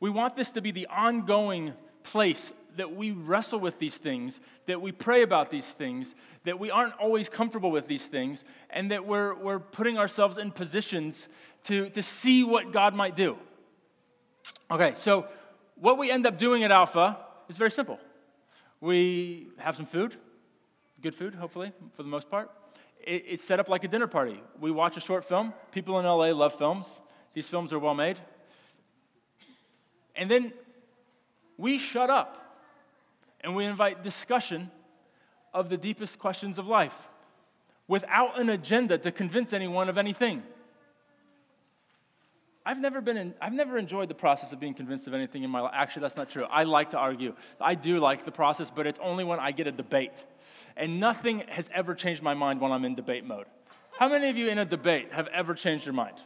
[0.00, 4.80] We want this to be the ongoing place that we wrestle with these things, that
[4.80, 9.06] we pray about these things, that we aren't always comfortable with these things, and that
[9.06, 11.28] we're, we're putting ourselves in positions
[11.64, 13.36] to, to see what God might do.
[14.70, 15.26] Okay, so
[15.74, 17.98] what we end up doing at Alpha is very simple.
[18.80, 20.14] We have some food,
[21.02, 22.50] good food, hopefully, for the most part.
[23.04, 24.42] It, it's set up like a dinner party.
[24.60, 25.52] We watch a short film.
[25.72, 26.86] People in LA love films,
[27.34, 28.18] these films are well made.
[30.16, 30.52] And then
[31.56, 32.36] we shut up
[33.42, 34.70] and we invite discussion
[35.54, 37.08] of the deepest questions of life
[37.88, 40.42] without an agenda to convince anyone of anything.
[42.64, 45.50] I've never been in, I've never enjoyed the process of being convinced of anything in
[45.50, 45.72] my life.
[45.74, 46.44] Actually, that's not true.
[46.44, 47.34] I like to argue.
[47.60, 50.24] I do like the process, but it's only when I get a debate.
[50.80, 53.44] And nothing has ever changed my mind when I'm in debate mode.
[53.98, 56.16] How many of you in a debate have ever changed your mind?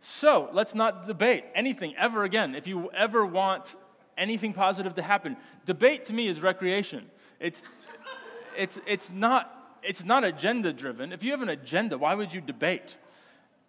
[0.00, 2.54] So let's not debate anything ever again.
[2.54, 3.74] If you ever want
[4.16, 7.10] anything positive to happen, debate to me is recreation.
[7.38, 7.62] It's,
[8.56, 11.12] it's, it's, not, it's not agenda driven.
[11.12, 12.96] If you have an agenda, why would you debate?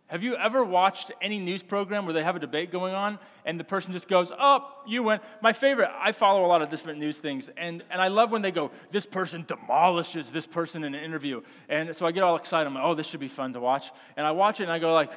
[0.07, 3.59] Have you ever watched any news program where they have a debate going on and
[3.59, 5.19] the person just goes, Oh, you win?
[5.41, 8.41] My favorite, I follow a lot of different news things, and, and I love when
[8.41, 11.41] they go, This person demolishes this person in an interview.
[11.67, 12.67] And so I get all excited.
[12.67, 13.91] I'm like, Oh, this should be fun to watch.
[14.15, 15.11] And I watch it and I go, like,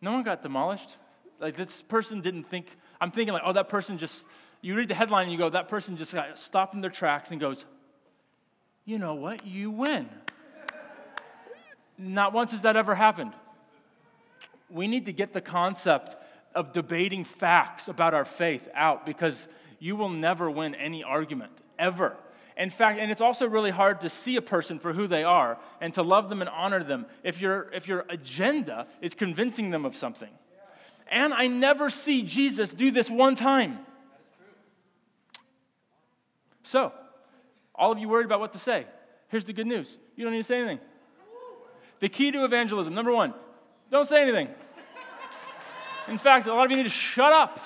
[0.00, 0.96] No one got demolished.
[1.40, 2.66] Like, this person didn't think,
[3.00, 4.26] I'm thinking, like, Oh, that person just,
[4.60, 7.30] you read the headline and you go, That person just got stopped in their tracks
[7.30, 7.64] and goes,
[8.84, 9.46] You know what?
[9.46, 10.08] You win.
[11.96, 13.34] Not once has that ever happened
[14.70, 16.16] we need to get the concept
[16.54, 19.48] of debating facts about our faith out because
[19.78, 22.16] you will never win any argument, ever.
[22.56, 25.58] In fact, and it's also really hard to see a person for who they are
[25.80, 29.84] and to love them and honor them if, your if your agenda is convincing them
[29.84, 30.30] of something.
[31.08, 33.80] And I never see Jesus do this one time.
[36.62, 36.92] So,
[37.74, 38.86] all of you worried about what to say,
[39.28, 40.80] here's the good news you don't need to say anything.
[42.00, 43.34] The key to evangelism number one,
[43.94, 44.48] don't say anything.
[46.08, 47.60] In fact, a lot of you need to shut up.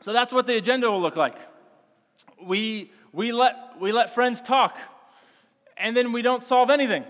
[0.00, 1.36] So that's what the agenda will look like.
[2.40, 4.78] We, we, let, we let friends talk,
[5.76, 7.04] and then we don't solve anything.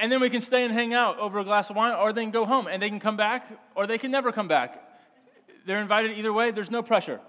[0.00, 2.22] And then we can stay and hang out over a glass of wine, or they
[2.22, 4.82] can go home and they can come back, or they can never come back.
[5.66, 7.20] They're invited either way, there's no pressure.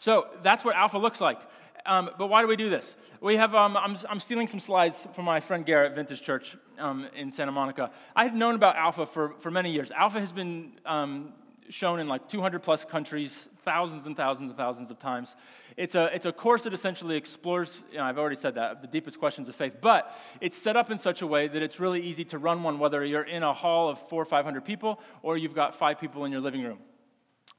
[0.00, 1.40] So that's what Alpha looks like.
[1.88, 2.96] Um, but why do we do this?
[3.22, 7.08] We have, um, I'm, I'm, stealing some slides from my friend Garrett, Vintage Church um,
[7.16, 7.90] in Santa Monica.
[8.14, 9.90] I had known about Alpha for, for many years.
[9.90, 11.32] Alpha has been um,
[11.70, 15.34] shown in like 200 plus countries, thousands and thousands and thousands of times.
[15.78, 18.88] It's a, it's a course that essentially explores, you know, I've already said that, the
[18.88, 22.02] deepest questions of faith, but it's set up in such a way that it's really
[22.02, 25.38] easy to run one whether you're in a hall of four or 500 people or
[25.38, 26.80] you've got five people in your living room.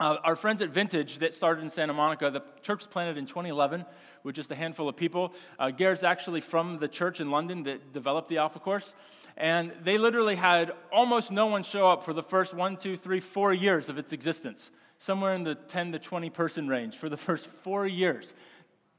[0.01, 3.83] Uh, our friends at Vintage that started in Santa Monica, the church planted in 2011
[4.23, 5.33] with just a handful of people.
[5.59, 8.95] Uh, Gare's actually from the church in London that developed the Alpha Course.
[9.35, 13.19] And they literally had almost no one show up for the first one, two, three,
[13.19, 17.17] four years of its existence, somewhere in the 10 to 20 person range for the
[17.17, 18.33] first four years.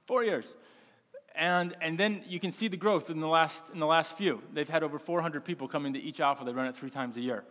[0.06, 0.54] Four years.
[1.34, 4.42] And, and then you can see the growth in the, last, in the last few.
[4.52, 6.44] They've had over 400 people come to each Alpha.
[6.44, 7.42] They run it three times a year.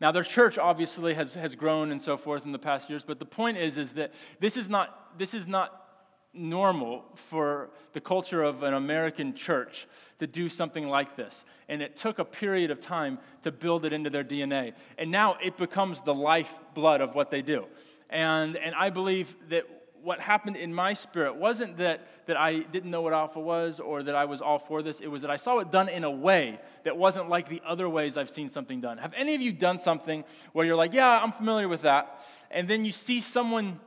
[0.00, 3.18] Now, their church obviously has, has grown and so forth in the past years, but
[3.18, 5.88] the point is, is that this is not, this is not
[6.32, 11.44] normal for the culture of an American church to do something like this.
[11.68, 14.74] And it took a period of time to build it into their DNA.
[14.98, 17.66] And now it becomes the lifeblood of what they do.
[18.10, 19.64] And, and I believe that
[20.02, 24.02] what happened in my spirit wasn't that, that I didn't know what alpha was or
[24.02, 25.00] that I was all for this.
[25.00, 27.88] It was that I saw it done in a way that wasn't like the other
[27.88, 28.98] ways I've seen something done.
[28.98, 32.68] Have any of you done something where you're like, yeah, I'm familiar with that, and
[32.68, 33.80] then you see someone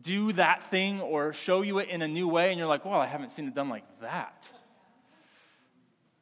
[0.00, 3.00] do that thing or show you it in a new way, and you're like, well,
[3.00, 4.46] I haven't seen it done like that?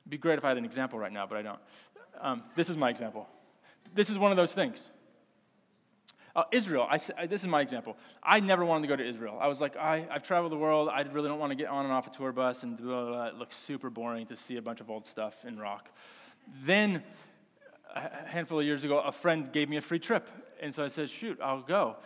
[0.02, 1.60] It'd be great if I had an example right now, but I don't.
[2.20, 3.28] Um, this is my example.
[3.94, 4.90] This is one of those things.
[6.34, 7.96] Uh, Israel, I, I, this is my example.
[8.22, 9.38] I never wanted to go to Israel.
[9.40, 10.88] I was like, I, have traveled the world.
[10.88, 13.10] I really don't want to get on and off a tour bus, and blah, blah,
[13.10, 13.26] blah.
[13.26, 15.90] it looks super boring to see a bunch of old stuff in rock.
[16.64, 17.02] Then,
[17.94, 20.28] a handful of years ago, a friend gave me a free trip.
[20.60, 21.96] And so I said, shoot, I'll go.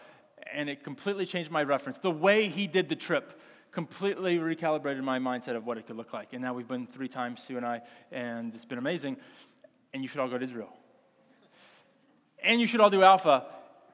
[0.53, 1.99] And it completely changed my reference.
[1.99, 6.13] The way he did the trip completely recalibrated my mindset of what it could look
[6.13, 6.33] like.
[6.33, 9.19] And now we've been three times, Sue and I, and it's been amazing.
[9.95, 10.73] And you should all go to Israel.
[12.43, 13.45] And you should all do Alpha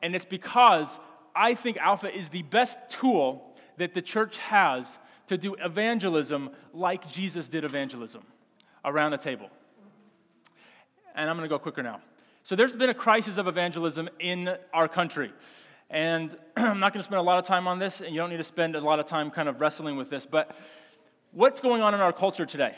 [0.03, 1.01] and it's because
[1.35, 7.09] I think Alpha is the best tool that the church has to do evangelism like
[7.09, 8.23] Jesus did evangelism
[8.85, 9.49] around a table.
[11.15, 12.01] And I'm going to go quicker now.
[12.43, 15.33] So there's been a crisis of evangelism in our country.
[15.89, 18.31] And I'm not going to spend a lot of time on this, and you don't
[18.31, 20.27] need to spend a lot of time kind of wrestling with this.
[20.27, 20.57] But
[21.31, 22.75] what's going on in our culture today?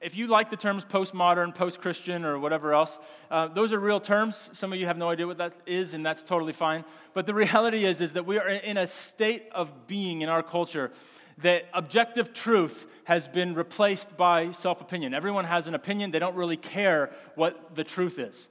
[0.00, 2.98] If you like the terms postmodern, post Christian, or whatever else,
[3.30, 4.50] uh, those are real terms.
[4.52, 6.84] Some of you have no idea what that is, and that's totally fine.
[7.14, 10.42] But the reality is, is that we are in a state of being in our
[10.42, 10.92] culture
[11.38, 15.14] that objective truth has been replaced by self opinion.
[15.14, 18.48] Everyone has an opinion, they don't really care what the truth is.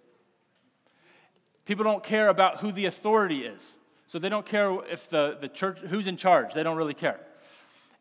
[1.66, 3.78] People don't care about who the authority is.
[4.08, 7.20] So they don't care if the, the church, who's in charge, they don't really care.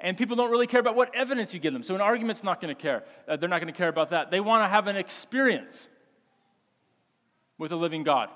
[0.03, 1.85] And people don't really care about what evidence you give them.
[1.85, 3.05] So an argument's not going to care.
[3.29, 4.33] Uh, they're not going to care about that.
[4.33, 5.89] They want to have an experience
[7.57, 8.29] with a living God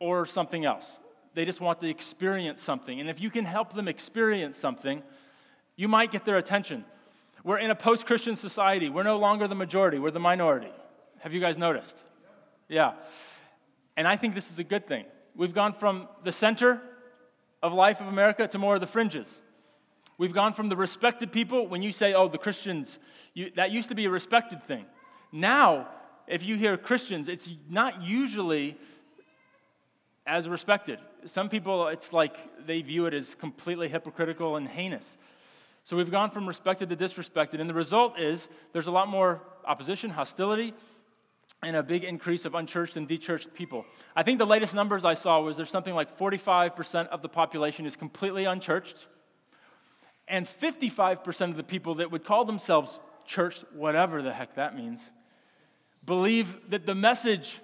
[0.00, 0.98] or something else.
[1.34, 2.98] They just want to experience something.
[2.98, 5.04] And if you can help them experience something,
[5.76, 6.84] you might get their attention.
[7.44, 8.88] We're in a post Christian society.
[8.88, 10.72] We're no longer the majority, we're the minority.
[11.20, 11.96] Have you guys noticed?
[12.68, 12.94] Yeah.
[13.96, 15.04] And I think this is a good thing.
[15.36, 16.82] We've gone from the center
[17.62, 19.40] of life of America to more of the fringes.
[20.20, 22.98] We've gone from the respected people, when you say, oh, the Christians,
[23.32, 24.84] you, that used to be a respected thing.
[25.32, 25.88] Now,
[26.26, 28.76] if you hear Christians, it's not usually
[30.26, 30.98] as respected.
[31.24, 35.16] Some people, it's like they view it as completely hypocritical and heinous.
[35.84, 39.40] So we've gone from respected to disrespected, and the result is there's a lot more
[39.64, 40.74] opposition, hostility,
[41.62, 43.86] and a big increase of unchurched and dechurched people.
[44.14, 47.86] I think the latest numbers I saw was there's something like 45% of the population
[47.86, 49.06] is completely unchurched,
[50.30, 55.02] and 55% of the people that would call themselves church, whatever the heck that means,
[56.06, 57.58] believe that the message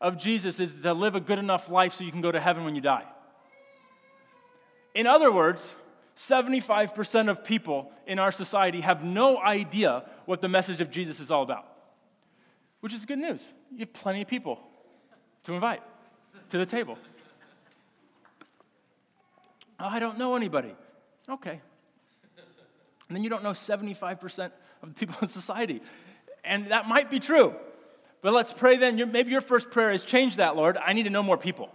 [0.00, 2.64] of Jesus is to live a good enough life so you can go to heaven
[2.64, 3.04] when you die.
[4.94, 5.74] In other words,
[6.16, 11.30] 75% of people in our society have no idea what the message of Jesus is
[11.30, 11.66] all about,
[12.80, 13.44] which is good news.
[13.72, 14.60] You have plenty of people
[15.44, 15.82] to invite
[16.50, 16.96] to the table.
[19.78, 20.74] I don't know anybody.
[21.28, 21.60] Okay.
[23.08, 24.50] And then you don't know 75%
[24.82, 25.80] of the people in society.
[26.44, 27.54] And that might be true.
[28.22, 28.96] But let's pray then.
[29.12, 30.76] Maybe your first prayer is change that, Lord.
[30.76, 31.70] I need to know more people.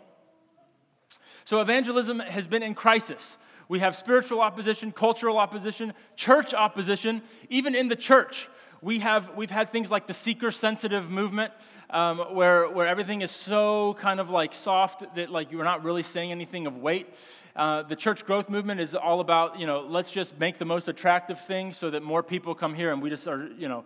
[1.46, 3.38] So evangelism has been in crisis.
[3.68, 8.50] We have spiritual opposition, cultural opposition, church opposition, even in the church.
[8.82, 11.54] We have, we've had things like the seeker sensitive movement,
[11.89, 16.04] um, where, where everything is so kind of like soft that like you're not really
[16.04, 17.08] saying anything of weight.
[17.56, 20.88] Uh, the church growth movement is all about, you know, let's just make the most
[20.88, 23.84] attractive thing so that more people come here and we just are, you know,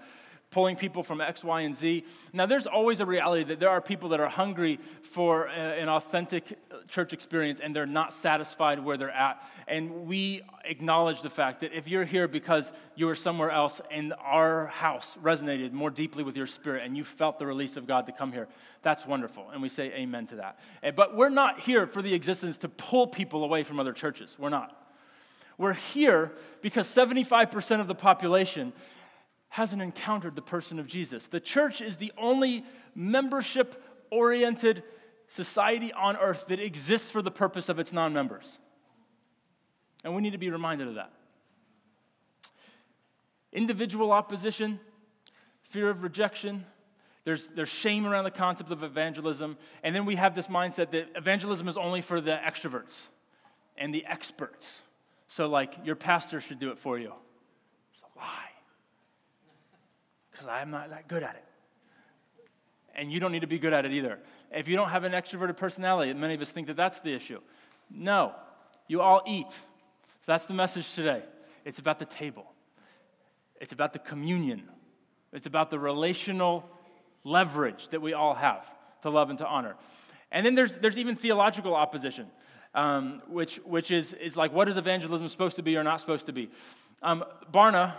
[0.52, 2.06] pulling people from X, Y, and Z.
[2.32, 6.58] Now, there's always a reality that there are people that are hungry for an authentic
[6.88, 9.42] church experience and they're not satisfied where they're at.
[9.68, 14.14] And we acknowledge the fact that if you're here because you were somewhere else and
[14.22, 18.06] our house resonated more deeply with your spirit and you felt the release of God
[18.06, 18.48] to come here,
[18.82, 19.50] that's wonderful.
[19.52, 20.60] And we say amen to that.
[20.84, 24.38] Eh, but we're not here for the existence to pull people away from other churches.
[24.40, 24.82] We're not.
[25.58, 28.74] We're here because 75% of the population
[29.56, 31.28] hasn't encountered the person of Jesus.
[31.28, 33.82] The church is the only membership
[34.12, 34.84] oriented
[35.28, 38.60] society on earth that exists for the purpose of its non members.
[40.04, 41.14] And we need to be reminded of that.
[43.54, 44.78] Individual opposition,
[45.64, 46.66] fear of rejection,
[47.24, 49.56] there's, there's shame around the concept of evangelism.
[49.84, 53.08] And then we have this mindset that evangelism is only for the extroverts
[53.78, 54.82] and the experts.
[55.30, 57.14] So, like, your pastor should do it for you.
[57.94, 58.55] It's a lie
[60.36, 61.44] because I'm not that good at it.
[62.94, 64.20] And you don't need to be good at it either.
[64.52, 67.40] If you don't have an extroverted personality, many of us think that that's the issue.
[67.90, 68.34] No,
[68.88, 69.52] you all eat.
[69.52, 71.24] So that's the message today.
[71.64, 72.46] It's about the table,
[73.60, 74.64] it's about the communion,
[75.32, 76.70] it's about the relational
[77.24, 78.66] leverage that we all have
[79.02, 79.76] to love and to honor.
[80.32, 82.28] And then there's, there's even theological opposition,
[82.74, 86.26] um, which, which is, is like, what is evangelism supposed to be or not supposed
[86.28, 86.50] to be?
[87.02, 87.94] Um, Barna,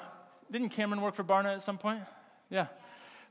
[0.51, 2.01] didn't Cameron work for Barna at some point?
[2.51, 2.67] Yeah.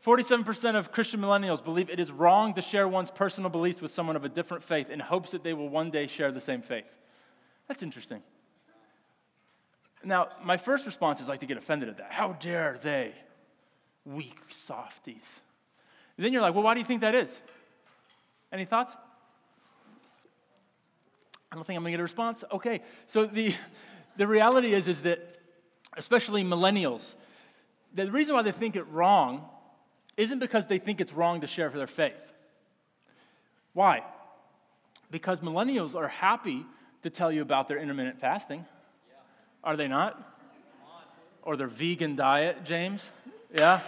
[0.06, 4.16] 47% of Christian millennials believe it is wrong to share one's personal beliefs with someone
[4.16, 6.96] of a different faith in hopes that they will one day share the same faith.
[7.68, 8.22] That's interesting.
[10.04, 12.12] Now, my first response is like to get offended at that.
[12.12, 13.14] How dare they?
[14.06, 15.42] Weak softies.
[16.18, 17.42] And then you're like, well, why do you think that is?
[18.52, 18.96] Any thoughts?
[21.52, 22.44] I don't think I'm to get a response.
[22.52, 23.56] Okay, so the,
[24.18, 25.40] the reality is, is that
[25.98, 27.16] especially millennials,
[27.96, 29.46] the reason why they think it wrong
[30.18, 32.34] isn't because they think it's wrong to share for their faith.
[33.74, 34.04] Why?
[35.12, 36.66] Because millennials are happy
[37.04, 38.66] to tell you about their intermittent fasting.
[39.64, 40.22] Are they not?
[41.42, 43.12] Or their vegan diet, James?
[43.54, 43.82] Yeah?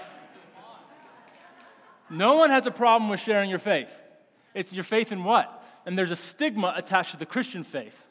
[2.09, 4.01] No one has a problem with sharing your faith.
[4.53, 5.63] It's your faith in what?
[5.85, 8.06] And there's a stigma attached to the Christian faith.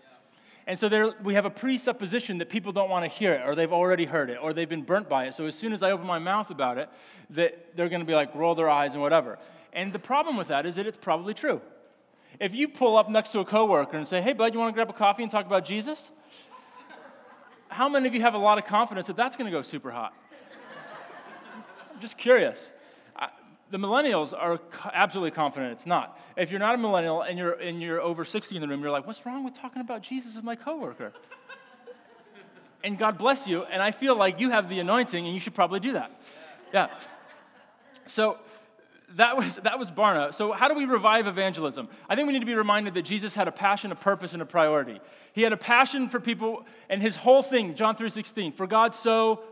[0.66, 3.54] And so there, we have a presupposition that people don't want to hear it, or
[3.54, 5.34] they've already heard it, or they've been burnt by it.
[5.34, 6.88] So as soon as I open my mouth about it,
[7.30, 9.38] that they're going to be like, roll their eyes and whatever.
[9.72, 11.60] And the problem with that is that it's probably true.
[12.40, 14.74] If you pull up next to a coworker and say, hey, bud, you want to
[14.74, 16.10] grab a coffee and talk about Jesus?
[17.68, 19.90] How many of you have a lot of confidence that that's going to go super
[19.90, 20.14] hot?
[21.94, 22.72] I'm just curious
[23.70, 24.60] the millennials are
[24.92, 26.18] absolutely confident it's not.
[26.36, 28.90] If you're not a millennial and you're, and you're over 60 in the room, you're
[28.90, 31.12] like, what's wrong with talking about Jesus with my coworker?
[32.84, 35.54] and God bless you, and I feel like you have the anointing and you should
[35.54, 36.12] probably do that.
[36.72, 36.88] Yeah.
[38.06, 38.38] So
[39.14, 40.34] that was, that was Barna.
[40.34, 41.88] So, how do we revive evangelism?
[42.08, 44.42] I think we need to be reminded that Jesus had a passion, a purpose, and
[44.42, 45.00] a priority.
[45.32, 49.42] He had a passion for people, and his whole thing, John 3:16, for God so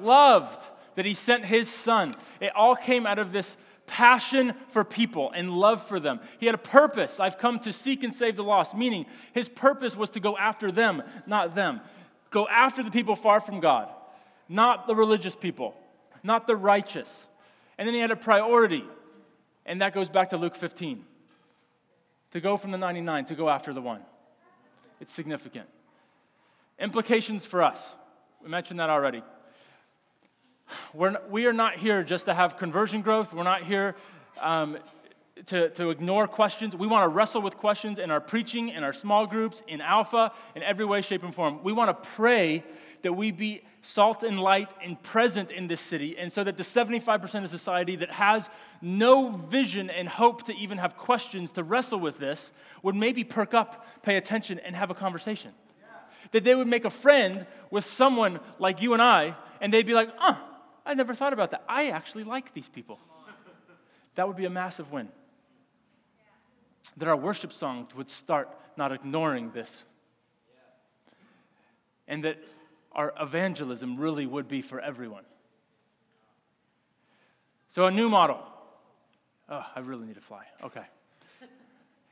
[0.00, 2.12] loved that he sent his son.
[2.40, 6.18] It all came out of this passion for people and love for them.
[6.40, 7.20] He had a purpose.
[7.20, 10.72] I've come to seek and save the lost, meaning his purpose was to go after
[10.72, 11.82] them, not them.
[12.30, 13.88] Go after the people far from God,
[14.48, 15.76] not the religious people,
[16.24, 17.28] not the righteous.
[17.78, 18.82] And then he had a priority,
[19.66, 21.04] and that goes back to Luke 15
[22.32, 24.00] to go from the 99 to go after the one.
[25.00, 25.68] It's significant.
[26.76, 27.94] Implications for us.
[28.42, 29.22] We mentioned that already.
[30.94, 33.32] We're, we are not here just to have conversion growth.
[33.32, 33.96] We're not here
[34.40, 34.78] um,
[35.46, 36.74] to, to ignore questions.
[36.74, 40.32] We want to wrestle with questions in our preaching, in our small groups, in Alpha,
[40.54, 41.62] in every way, shape, and form.
[41.62, 42.64] We want to pray
[43.02, 46.62] that we be salt and light and present in this city, and so that the
[46.62, 48.50] 75% of society that has
[48.82, 52.52] no vision and hope to even have questions to wrestle with this
[52.82, 55.52] would maybe perk up, pay attention, and have a conversation.
[55.80, 55.86] Yeah.
[56.32, 59.94] That they would make a friend with someone like you and I, and they'd be
[59.94, 60.36] like, uh,
[60.88, 61.64] I never thought about that.
[61.68, 62.98] I actually like these people.
[64.14, 65.10] That would be a massive win.
[66.96, 69.84] That our worship song would start not ignoring this.
[72.08, 72.42] And that
[72.92, 75.24] our evangelism really would be for everyone.
[77.68, 78.40] So, a new model.
[79.50, 80.44] Oh, I really need to fly.
[80.64, 80.84] Okay.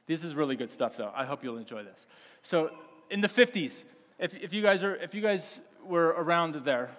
[0.06, 1.10] This is really good stuff, though.
[1.16, 2.06] I hope you'll enjoy this.
[2.42, 2.70] So,
[3.10, 3.84] in the 50s,
[4.18, 6.90] if, if, you, guys are, if you guys were around there,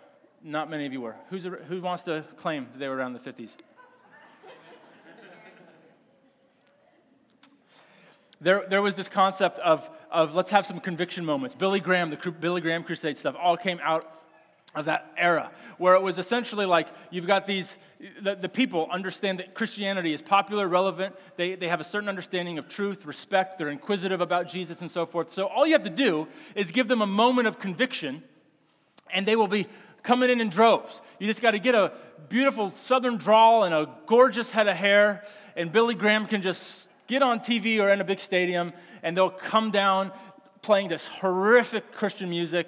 [0.43, 1.15] not many of you were.
[1.29, 3.55] Who's, who wants to claim that they were around the 50s?
[8.39, 11.55] There, there was this concept of, of let's have some conviction moments.
[11.55, 14.13] Billy Graham, the Billy Graham Crusade stuff, all came out
[14.75, 17.79] of that era, where it was essentially like you've got these,
[18.21, 22.59] the, the, people understand that Christianity is popular, relevant, they, they have a certain understanding
[22.59, 25.33] of truth, respect, they're inquisitive about Jesus and so forth.
[25.33, 28.21] So all you have to do is give them a moment of conviction,
[29.11, 29.67] and they will be
[30.03, 31.01] coming in in droves.
[31.19, 31.91] You just got to get a
[32.29, 35.23] beautiful southern drawl and a gorgeous head of hair,
[35.55, 38.73] and Billy Graham can just get on TV or in a big stadium,
[39.03, 40.11] and they'll come down
[40.61, 42.67] playing this horrific Christian music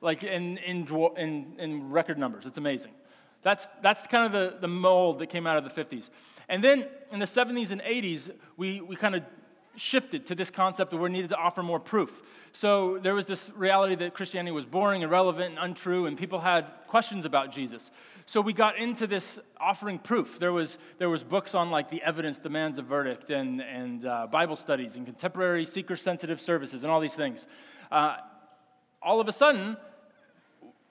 [0.00, 2.46] like in, in, in, in record numbers.
[2.46, 2.92] It's amazing.
[3.42, 6.10] That's, that's kind of the, the mold that came out of the 50s.
[6.48, 9.22] And then in the 70s and 80s, we, we kind of
[9.78, 12.22] shifted to this concept that we needed to offer more proof.
[12.52, 16.66] So there was this reality that Christianity was boring, irrelevant, and untrue, and people had
[16.88, 17.90] questions about Jesus.
[18.26, 20.38] So we got into this offering proof.
[20.38, 24.26] There was, there was books on like the evidence demands a verdict, and, and uh,
[24.26, 27.46] Bible studies, and contemporary seeker-sensitive services, and all these things.
[27.90, 28.16] Uh,
[29.00, 29.76] all of a sudden,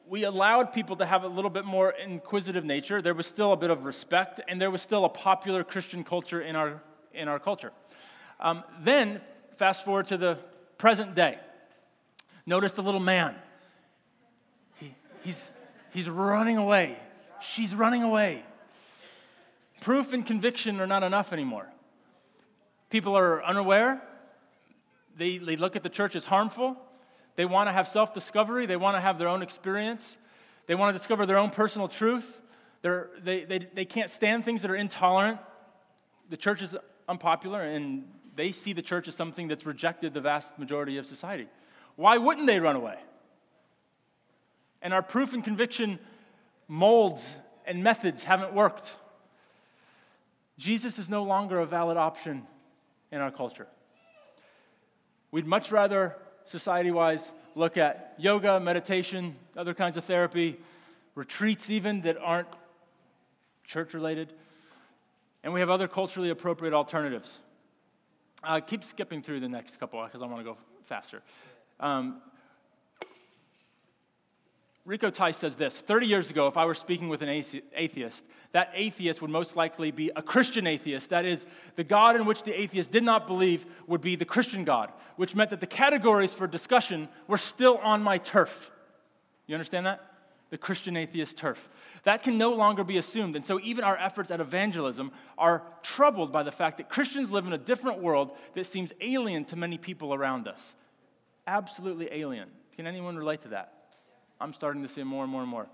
[0.08, 3.02] we allowed people to have a little bit more inquisitive nature.
[3.02, 6.42] There was still a bit of respect, and there was still a popular Christian culture
[6.42, 6.82] in our,
[7.14, 7.72] in our culture.
[8.40, 9.22] Um, then,
[9.58, 10.38] fast forward to the
[10.78, 11.40] present day.
[12.46, 13.36] Notice the little man.
[14.80, 15.44] He, he's,
[15.92, 16.98] he's running away.
[17.42, 18.44] She's running away.
[19.82, 21.68] Proof and conviction are not enough anymore.
[22.90, 24.02] People are unaware.
[25.18, 26.78] They, they look at the church as harmful.
[27.36, 30.18] They want to have self discovery, they want to have their own experience,
[30.66, 32.42] they want to discover their own personal truth.
[32.82, 35.40] They're, they, they, they can't stand things that are intolerant.
[36.30, 36.76] The church is
[37.08, 38.06] unpopular, and
[38.38, 41.48] they see the church as something that's rejected the vast majority of society.
[41.96, 42.98] Why wouldn't they run away?
[44.82, 46.00] And our proof and conviction
[46.68, 47.36] molds
[47.66, 48.96] and methods haven't worked.
[50.58, 52.44] Jesus is no longer a valid option
[53.12, 53.68] in our culture.
[55.32, 56.16] We'd much rather
[56.46, 60.58] society wise, look at yoga, meditation, other kinds of therapy,
[61.16, 62.48] retreats, even that aren't
[63.66, 64.32] church related.
[65.44, 67.40] And we have other culturally appropriate alternatives.
[68.48, 71.22] Uh, keep skipping through the next couple because I want to go faster.
[71.82, 72.22] Um,
[74.86, 78.24] Rico Tice says this 30 years ago, if I were speaking with an atheist,
[78.54, 81.10] that atheist would most likely be a Christian atheist.
[81.10, 81.46] That is,
[81.76, 85.36] the God in which the atheist did not believe would be the Christian God, which
[85.36, 88.72] meant that the categories for discussion were still on my turf.
[89.46, 90.00] You understand that?
[90.50, 91.70] The Christian atheist turf.
[92.04, 93.36] That can no longer be assumed.
[93.36, 97.46] And so, even our efforts at evangelism are troubled by the fact that Christians live
[97.46, 100.76] in a different world that seems alien to many people around us.
[101.46, 102.50] Absolutely alien.
[102.76, 103.74] Can anyone relate to that?
[104.40, 105.68] I'm starting to see more and more and more.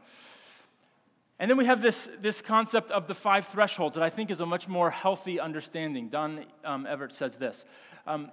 [1.39, 4.39] And then we have this, this concept of the five thresholds that I think is
[4.39, 6.09] a much more healthy understanding.
[6.09, 7.65] Don um, Everts says this.
[8.07, 8.31] Um,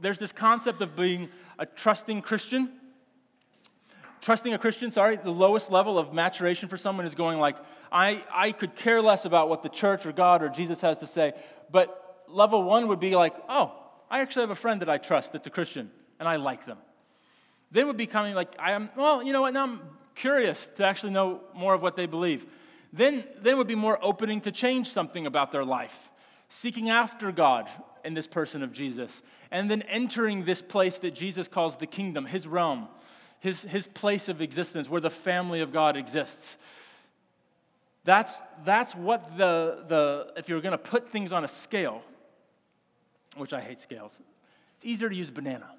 [0.00, 1.28] there's this concept of being
[1.58, 2.72] a trusting Christian.
[4.20, 7.56] Trusting a Christian, sorry, the lowest level of maturation for someone is going like,
[7.90, 11.06] I, I could care less about what the church or God or Jesus has to
[11.06, 11.32] say.
[11.70, 13.72] But level one would be like, oh,
[14.10, 16.78] I actually have a friend that I trust that's a Christian, and I like them.
[17.70, 19.80] Then would be coming like, I am, well, you know what, now I'm
[20.14, 22.44] curious to actually know more of what they believe.
[22.92, 26.10] Then, then would be more opening to change something about their life,
[26.48, 27.70] seeking after God
[28.04, 32.26] in this person of Jesus, and then entering this place that Jesus calls the kingdom,
[32.26, 32.88] his realm,
[33.40, 36.56] his, his place of existence where the family of God exists.
[38.04, 42.02] That's, that's what the, the, if you're going to put things on a scale,
[43.36, 44.18] which I hate scales,
[44.76, 45.70] it's easier to use banana.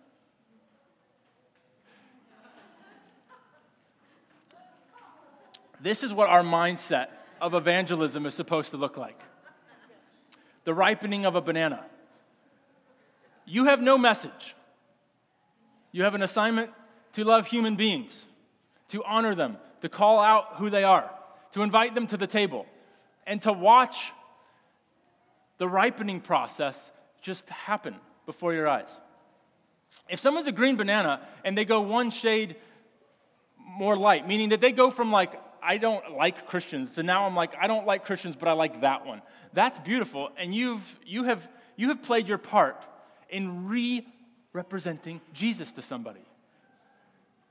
[5.80, 7.08] This is what our mindset
[7.40, 9.20] of evangelism is supposed to look like
[10.64, 11.84] the ripening of a banana.
[13.46, 14.56] You have no message.
[15.92, 16.70] You have an assignment
[17.14, 18.28] to love human beings,
[18.90, 21.10] to honor them, to call out who they are,
[21.52, 22.66] to invite them to the table,
[23.28, 24.12] and to watch
[25.58, 26.92] the ripening process
[27.22, 27.96] just happen
[28.26, 29.00] before your eyes.
[30.10, 32.56] If someone's a green banana and they go one shade
[33.58, 36.94] more light, meaning that they go from like I don't like Christians.
[36.94, 39.22] So now I'm like, I don't like Christians, but I like that one.
[39.54, 40.30] That's beautiful.
[40.38, 42.84] And you've, you, have, you have played your part
[43.30, 44.06] in re
[44.54, 46.26] representing Jesus to somebody.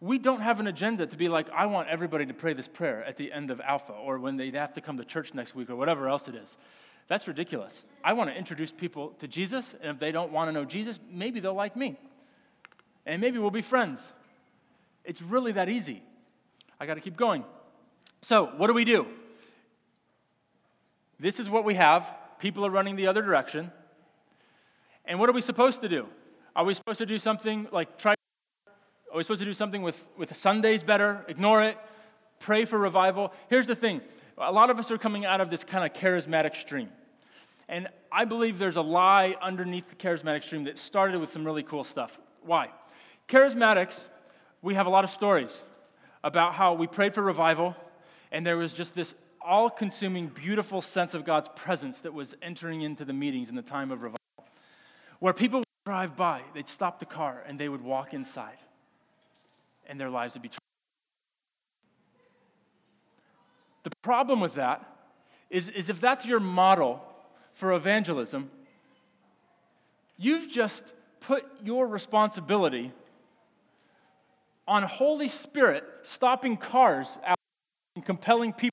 [0.00, 3.04] We don't have an agenda to be like, I want everybody to pray this prayer
[3.04, 5.68] at the end of Alpha or when they have to come to church next week
[5.68, 6.56] or whatever else it is.
[7.06, 7.84] That's ridiculous.
[8.04, 10.98] I want to introduce people to Jesus, and if they don't want to know Jesus,
[11.10, 11.98] maybe they'll like me.
[13.04, 14.12] And maybe we'll be friends.
[15.04, 16.02] It's really that easy.
[16.78, 17.44] I got to keep going.
[18.22, 19.06] So, what do we do?
[21.18, 22.08] This is what we have.
[22.38, 23.72] People are running the other direction.
[25.04, 26.06] And what are we supposed to do?
[26.54, 28.14] Are we supposed to do something like try?
[29.10, 31.24] Are we supposed to do something with, with Sundays better?
[31.28, 31.78] Ignore it?
[32.40, 33.32] pray for revival.
[33.48, 34.00] Here's the thing
[34.36, 36.88] a lot of us are coming out of this kind of charismatic stream.
[37.68, 41.62] And I believe there's a lie underneath the charismatic stream that started with some really
[41.62, 42.18] cool stuff.
[42.42, 42.70] Why?
[43.28, 44.08] Charismatics,
[44.62, 45.62] we have a lot of stories
[46.24, 47.76] about how we prayed for revival,
[48.32, 52.80] and there was just this all consuming, beautiful sense of God's presence that was entering
[52.80, 54.18] into the meetings in the time of revival.
[55.18, 58.56] Where people would drive by, they'd stop the car, and they would walk inside,
[59.90, 60.60] and their lives would be changed.
[63.82, 64.86] The problem with that
[65.50, 67.02] is, is if that's your model
[67.54, 68.50] for evangelism,
[70.16, 72.92] you've just put your responsibility
[74.68, 77.38] on Holy Spirit stopping cars out
[77.96, 78.70] and compelling people.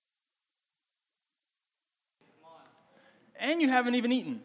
[3.39, 4.41] And you haven't even eaten.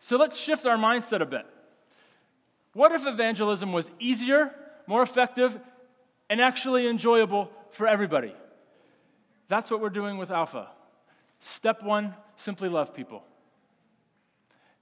[0.00, 1.46] so let's shift our mindset a bit.
[2.74, 4.52] What if evangelism was easier,
[4.86, 5.58] more effective,
[6.28, 8.34] and actually enjoyable for everybody?
[9.48, 10.68] That's what we're doing with Alpha.
[11.38, 13.22] Step one simply love people.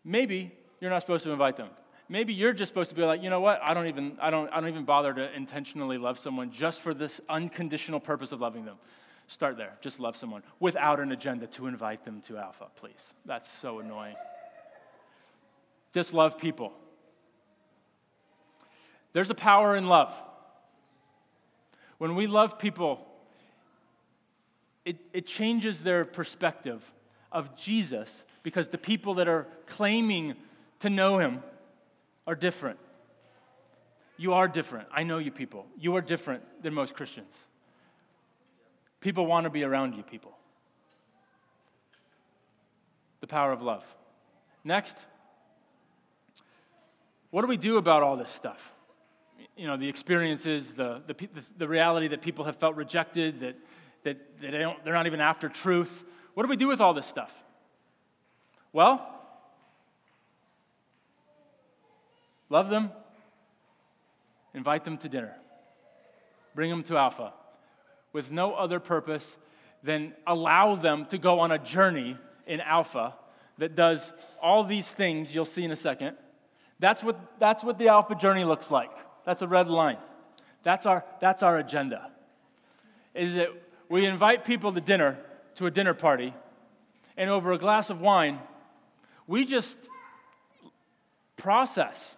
[0.05, 1.68] Maybe you're not supposed to invite them.
[2.09, 3.61] Maybe you're just supposed to be like, you know what?
[3.62, 6.93] I don't even, I don't, I don't even bother to intentionally love someone just for
[6.93, 8.76] this unconditional purpose of loving them.
[9.28, 9.72] Start there.
[9.80, 13.14] Just love someone without an agenda to invite them to Alpha, please.
[13.24, 14.16] That's so annoying.
[15.95, 16.72] Just love people.
[19.13, 20.15] There's a power in love.
[21.99, 23.07] When we love people,
[24.85, 26.83] it, it changes their perspective
[27.31, 30.35] of Jesus because the people that are claiming
[30.81, 31.43] to know him
[32.27, 32.79] are different.
[34.17, 34.89] You are different.
[34.93, 35.67] I know you people.
[35.79, 37.47] You are different than most Christians.
[39.01, 40.33] People want to be around you, people.
[43.21, 43.85] The power of love.
[44.65, 44.97] Next,
[47.31, 48.73] what do we do about all this stuff?
[49.63, 51.15] You know, the experiences, the, the,
[51.57, 53.55] the reality that people have felt rejected, that,
[54.03, 56.03] that, that they don't, they're not even after truth.
[56.35, 57.33] What do we do with all this stuff?
[58.73, 59.09] Well,
[62.49, 62.91] love them,
[64.53, 65.37] invite them to dinner,
[66.57, 67.33] bring them to Alpha
[68.13, 69.37] with no other purpose
[69.85, 72.17] than allow them to go on a journey
[72.49, 73.15] in Alpha
[73.59, 76.17] that does all these things you'll see in a second.
[76.81, 78.91] That's what, that's what the Alpha journey looks like.
[79.25, 79.99] That's a red line.
[80.62, 82.11] That's our, that's our agenda.
[83.14, 83.49] Is that
[83.89, 85.18] we invite people to dinner,
[85.57, 86.35] to a dinner party,
[87.16, 88.39] and over a glass of wine,
[89.27, 89.79] we just
[91.37, 92.14] process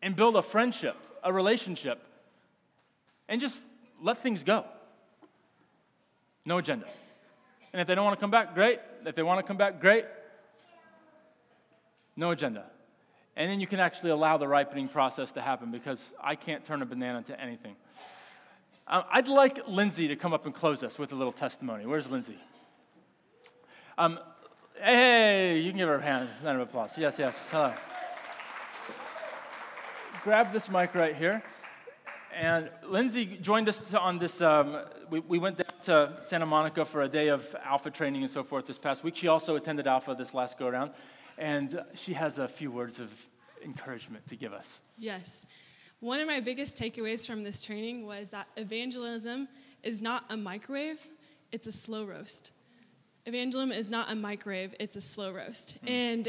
[0.00, 2.00] and build a friendship, a relationship,
[3.28, 3.62] and just
[4.00, 4.64] let things go.
[6.44, 6.86] No agenda.
[7.72, 8.80] And if they don't want to come back, great.
[9.06, 10.04] If they want to come back, great.
[12.16, 12.66] No agenda.
[13.36, 16.82] And then you can actually allow the ripening process to happen because I can't turn
[16.82, 17.76] a banana into anything.
[18.86, 21.86] Um, I'd like Lindsay to come up and close us with a little testimony.
[21.86, 22.36] Where's Lindsay?
[23.96, 24.18] Um,
[24.82, 26.98] hey, you can give her a hand, round of applause.
[26.98, 27.38] Yes, yes.
[27.50, 27.72] Hello.
[30.24, 31.42] Grab this mic right here.
[32.34, 34.40] And Lindsay joined us on this.
[34.40, 34.78] Um,
[35.10, 38.42] we, we went down to Santa Monica for a day of Alpha training and so
[38.42, 39.16] forth this past week.
[39.16, 40.92] She also attended Alpha this last go around.
[41.38, 43.10] And she has a few words of
[43.64, 44.80] encouragement to give us.
[44.98, 45.46] Yes.
[46.00, 49.48] One of my biggest takeaways from this training was that evangelism
[49.82, 51.00] is not a microwave,
[51.52, 52.52] it's a slow roast.
[53.24, 55.78] Evangelism is not a microwave, it's a slow roast.
[55.84, 55.90] Mm.
[55.90, 56.28] And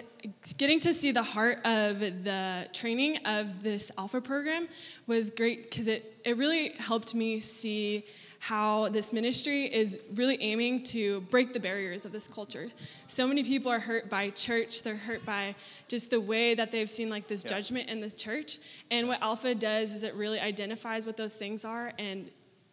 [0.60, 4.68] getting to see the heart of the training of this Alpha program
[5.08, 8.04] was great because it, it really helped me see
[8.44, 12.68] how this ministry is really aiming to break the barriers of this culture.
[13.08, 15.56] So many people are hurt by church, they're hurt by
[15.88, 17.56] just the way that they've seen like this yeah.
[17.56, 18.58] judgment in the church.
[18.92, 22.30] And what Alpha does is it really identifies what those things are and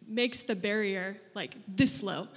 [0.07, 2.27] makes the barrier like this low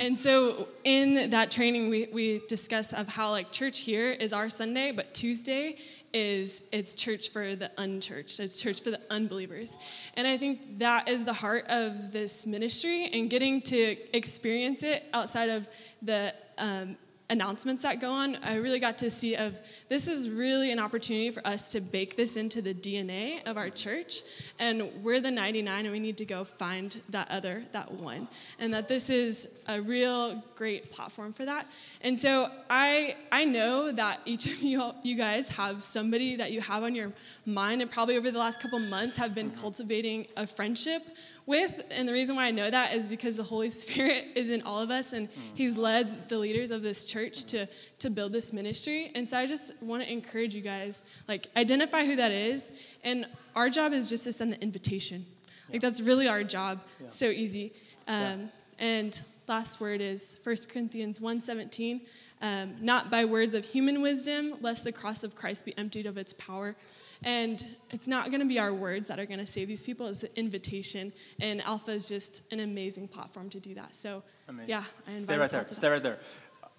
[0.00, 4.48] and so in that training, we, we discuss of how like church here is our
[4.48, 5.76] Sunday, but Tuesday
[6.14, 8.40] is it's church for the unchurched.
[8.40, 9.76] It's church for the unbelievers.
[10.16, 15.04] And I think that is the heart of this ministry and getting to experience it
[15.12, 15.68] outside of
[16.00, 16.96] the um,
[17.30, 19.58] announcements that go on, I really got to see of
[19.88, 23.70] this is really an opportunity for us to bake this into the DNA of our
[23.70, 24.22] church.
[24.58, 28.28] And we're the 99 and we need to go find that other, that one.
[28.58, 31.66] And that this is a real great platform for that.
[32.02, 36.60] And so I I know that each of you you guys have somebody that you
[36.60, 37.12] have on your
[37.46, 41.02] mind and probably over the last couple months have been cultivating a friendship
[41.46, 41.84] with.
[41.90, 44.80] And the reason why I know that is because the Holy Spirit is in all
[44.80, 45.40] of us and hmm.
[45.54, 47.66] He's led the leaders of this church to,
[47.98, 49.10] to build this ministry.
[49.14, 52.94] And so I just want to encourage you guys like, identify who that is.
[53.04, 55.24] And our job is just to send the invitation.
[55.72, 56.80] Like that's really our job.
[57.08, 57.72] So easy.
[58.08, 62.00] Um, And last word is 1 Corinthians 1:17.
[62.42, 66.18] Um, not by words of human wisdom, lest the cross of Christ be emptied of
[66.18, 66.74] its power.
[67.22, 70.08] And it's not going to be our words that are going to save these people.
[70.08, 73.96] It's the invitation, and Alpha is just an amazing platform to do that.
[73.96, 74.68] So, Amazing.
[74.68, 75.64] yeah, I invite Stay right us all there.
[75.68, 76.18] to Stay right there.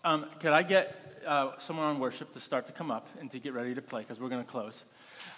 [0.05, 3.39] Um, could I get uh, someone on worship to start to come up and to
[3.39, 4.85] get ready to play because we're going to close.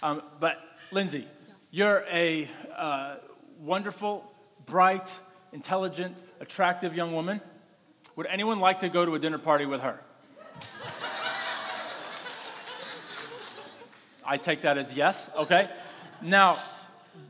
[0.04, 0.60] Um, but
[0.92, 1.26] Lindsay,
[1.72, 3.16] you're a uh,
[3.62, 4.30] wonderful,
[4.66, 5.18] bright,
[5.54, 7.40] intelligent, attractive young woman.
[8.18, 10.02] Would anyone like to go to a dinner party with her?
[14.26, 15.32] I take that as yes.
[15.38, 15.70] Okay.
[16.22, 16.58] Now,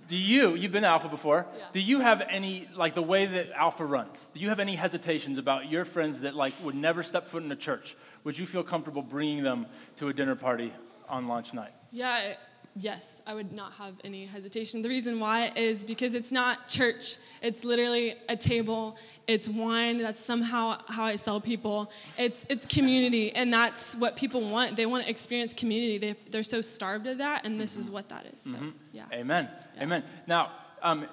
[0.07, 1.65] do you, you've been to Alpha before, Yeah.
[1.73, 5.37] do you have any, like the way that Alpha runs, do you have any hesitations
[5.37, 7.95] about your friends that like would never step foot in a church?
[8.23, 9.65] Would you feel comfortable bringing them
[9.97, 10.73] to a dinner party
[11.09, 11.71] on launch night?
[11.91, 12.33] Yeah,
[12.75, 14.81] yes, I would not have any hesitation.
[14.81, 17.17] The reason why is because it's not church.
[17.41, 18.97] It's literally a table.
[19.27, 19.99] It's wine.
[19.99, 21.91] That's somehow how I sell people.
[22.17, 24.75] It's it's community, and that's what people want.
[24.75, 25.97] They want to experience community.
[25.97, 27.93] They they're so starved of that, and this is mm-hmm.
[27.93, 28.41] what that is.
[28.41, 28.69] So mm-hmm.
[28.93, 29.05] yeah.
[29.13, 29.49] Amen.
[29.81, 30.03] Amen.
[30.25, 30.51] Now,
[30.81, 31.07] um,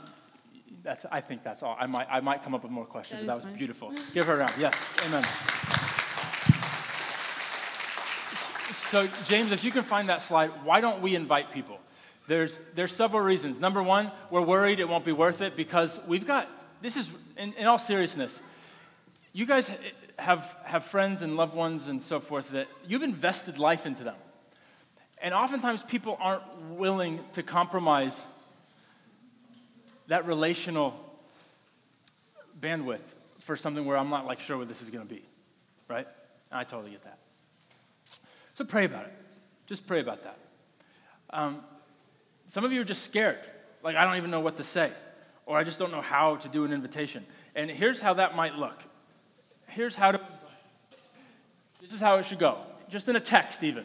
[0.82, 1.76] that's, I think that's all.
[1.78, 3.20] I might, I might come up with more questions.
[3.20, 3.58] That but that was fine.
[3.58, 3.92] beautiful.
[4.12, 4.52] Give her a round.
[4.58, 4.96] Yes.
[5.06, 5.22] Amen.
[8.74, 11.80] So, James, if you can find that slide, why don't we invite people?
[12.26, 13.58] There's, there's several reasons.
[13.58, 16.48] Number one, we're worried it won't be worth it because we've got,
[16.80, 18.40] this is, in, in all seriousness,
[19.32, 19.70] you guys
[20.18, 24.16] have, have friends and loved ones and so forth that you've invested life into them.
[25.20, 28.24] And oftentimes people aren't willing to compromise
[30.08, 30.98] that relational
[32.60, 33.02] bandwidth
[33.40, 35.22] for something where I'm not like sure what this is going to be,
[35.88, 36.06] right?
[36.50, 37.18] I totally get that.
[38.54, 39.12] So pray about it.
[39.66, 40.38] Just pray about that.
[41.30, 41.60] Um,
[42.46, 43.40] some of you are just scared.
[43.82, 44.90] Like, I don't even know what to say,
[45.46, 47.26] or I just don't know how to do an invitation.
[47.54, 48.82] And here's how that might look.
[49.66, 50.20] Here's how to.
[51.80, 52.58] This is how it should go.
[52.88, 53.84] Just in a text, even.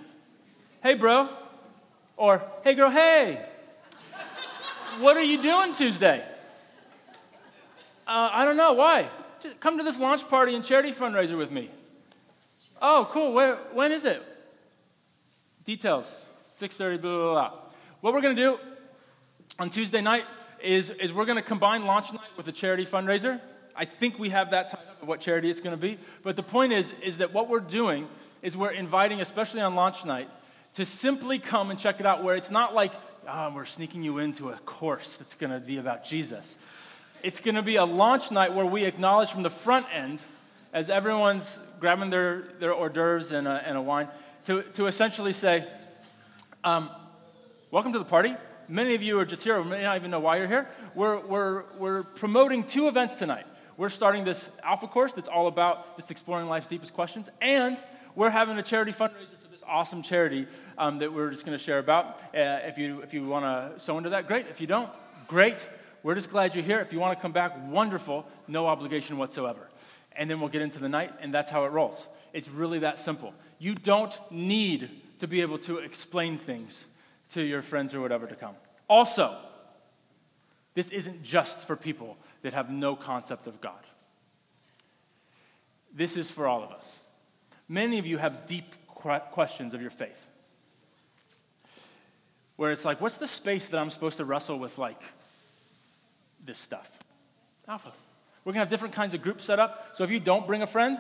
[0.82, 1.30] Hey, bro.
[2.16, 3.46] Or, hey, girl, hey.
[5.00, 6.22] What are you doing Tuesday?
[8.06, 8.74] Uh, I don't know.
[8.74, 9.08] Why?
[9.42, 11.70] Just come to this launch party and charity fundraiser with me.
[12.82, 13.32] Oh, cool.
[13.32, 14.22] Where, when is it?
[15.64, 16.26] Details.
[16.44, 17.60] 6.30, blah, blah, blah.
[18.02, 18.60] What we're going to do
[19.58, 20.26] on Tuesday night
[20.62, 23.40] is, is we're going to combine launch night with a charity fundraiser.
[23.78, 25.98] I think we have that tied up of what charity it's going to be.
[26.24, 28.10] But the point is, is that what we're doing
[28.42, 30.30] is we're inviting, especially on launch night,
[30.76, 32.92] to simply come and check it out where it's not like,
[33.32, 36.58] ah, we're sneaking you into a course that's going to be about Jesus.
[37.22, 40.20] It's going to be a launch night where we acknowledge from the front end,
[40.74, 44.08] as everyone's grabbing their, their hors d'oeuvres and a, and a wine,
[44.46, 45.64] to, to essentially say,
[46.64, 46.90] um,
[47.70, 48.36] welcome to the party.
[48.68, 50.68] Many of you are just here, or may not even know why you're here.
[50.96, 53.46] We're, we're, we're promoting two events tonight.
[53.78, 57.78] We're starting this Alpha course that's all about this exploring life's deepest questions, and
[58.16, 60.48] we're having a charity fundraiser for this awesome charity
[60.78, 62.20] um, that we're just going to share about.
[62.34, 64.48] Uh, if you, if you want to sew into that, great.
[64.48, 64.90] If you don't,
[65.28, 65.68] great.
[66.04, 66.80] We're just glad you're here.
[66.80, 68.26] If you want to come back, wonderful.
[68.48, 69.68] No obligation whatsoever.
[70.16, 72.08] And then we'll get into the night, and that's how it rolls.
[72.34, 73.34] It's really that simple.
[73.58, 74.90] You don't need
[75.20, 76.86] to be able to explain things
[77.32, 78.56] to your friends or whatever to come.
[78.88, 79.36] Also,
[80.74, 83.80] this isn't just for people that have no concept of God.
[85.94, 86.99] This is for all of us.
[87.70, 90.28] Many of you have deep questions of your faith.
[92.56, 95.02] Where it's like, what's the space that I'm supposed to wrestle with, like,
[96.44, 96.98] this stuff?
[97.68, 97.92] Alpha.
[98.44, 99.92] We're gonna have different kinds of groups set up.
[99.94, 101.00] So if you don't bring a friend,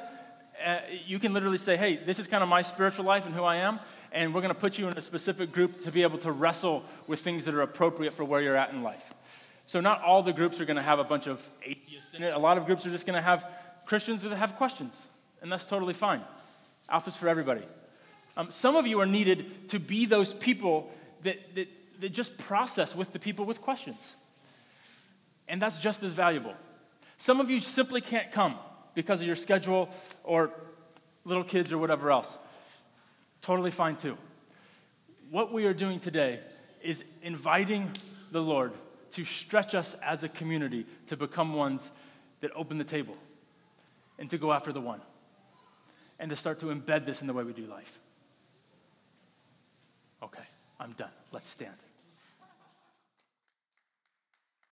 [0.63, 3.43] uh, you can literally say, hey, this is kind of my spiritual life and who
[3.43, 3.79] I am,
[4.11, 7.21] and we're gonna put you in a specific group to be able to wrestle with
[7.21, 9.13] things that are appropriate for where you're at in life.
[9.65, 12.33] So not all the groups are gonna have a bunch of atheists in it.
[12.33, 13.45] A lot of groups are just gonna have
[13.85, 15.01] Christians that have questions,
[15.41, 16.21] and that's totally fine.
[16.89, 17.61] Alpha's for everybody.
[18.37, 20.91] Um, some of you are needed to be those people
[21.23, 21.67] that, that,
[21.99, 24.15] that just process with the people with questions.
[25.47, 26.53] And that's just as valuable.
[27.17, 28.55] Some of you simply can't come
[28.95, 29.89] because of your schedule
[30.23, 30.51] or
[31.25, 32.37] little kids or whatever else.
[33.41, 34.17] Totally fine too.
[35.29, 36.39] What we are doing today
[36.81, 37.91] is inviting
[38.31, 38.71] the Lord
[39.11, 41.91] to stretch us as a community to become ones
[42.41, 43.15] that open the table
[44.17, 45.01] and to go after the one
[46.19, 47.99] and to start to embed this in the way we do life.
[50.21, 50.43] Okay,
[50.79, 51.11] I'm done.
[51.31, 51.75] Let's stand.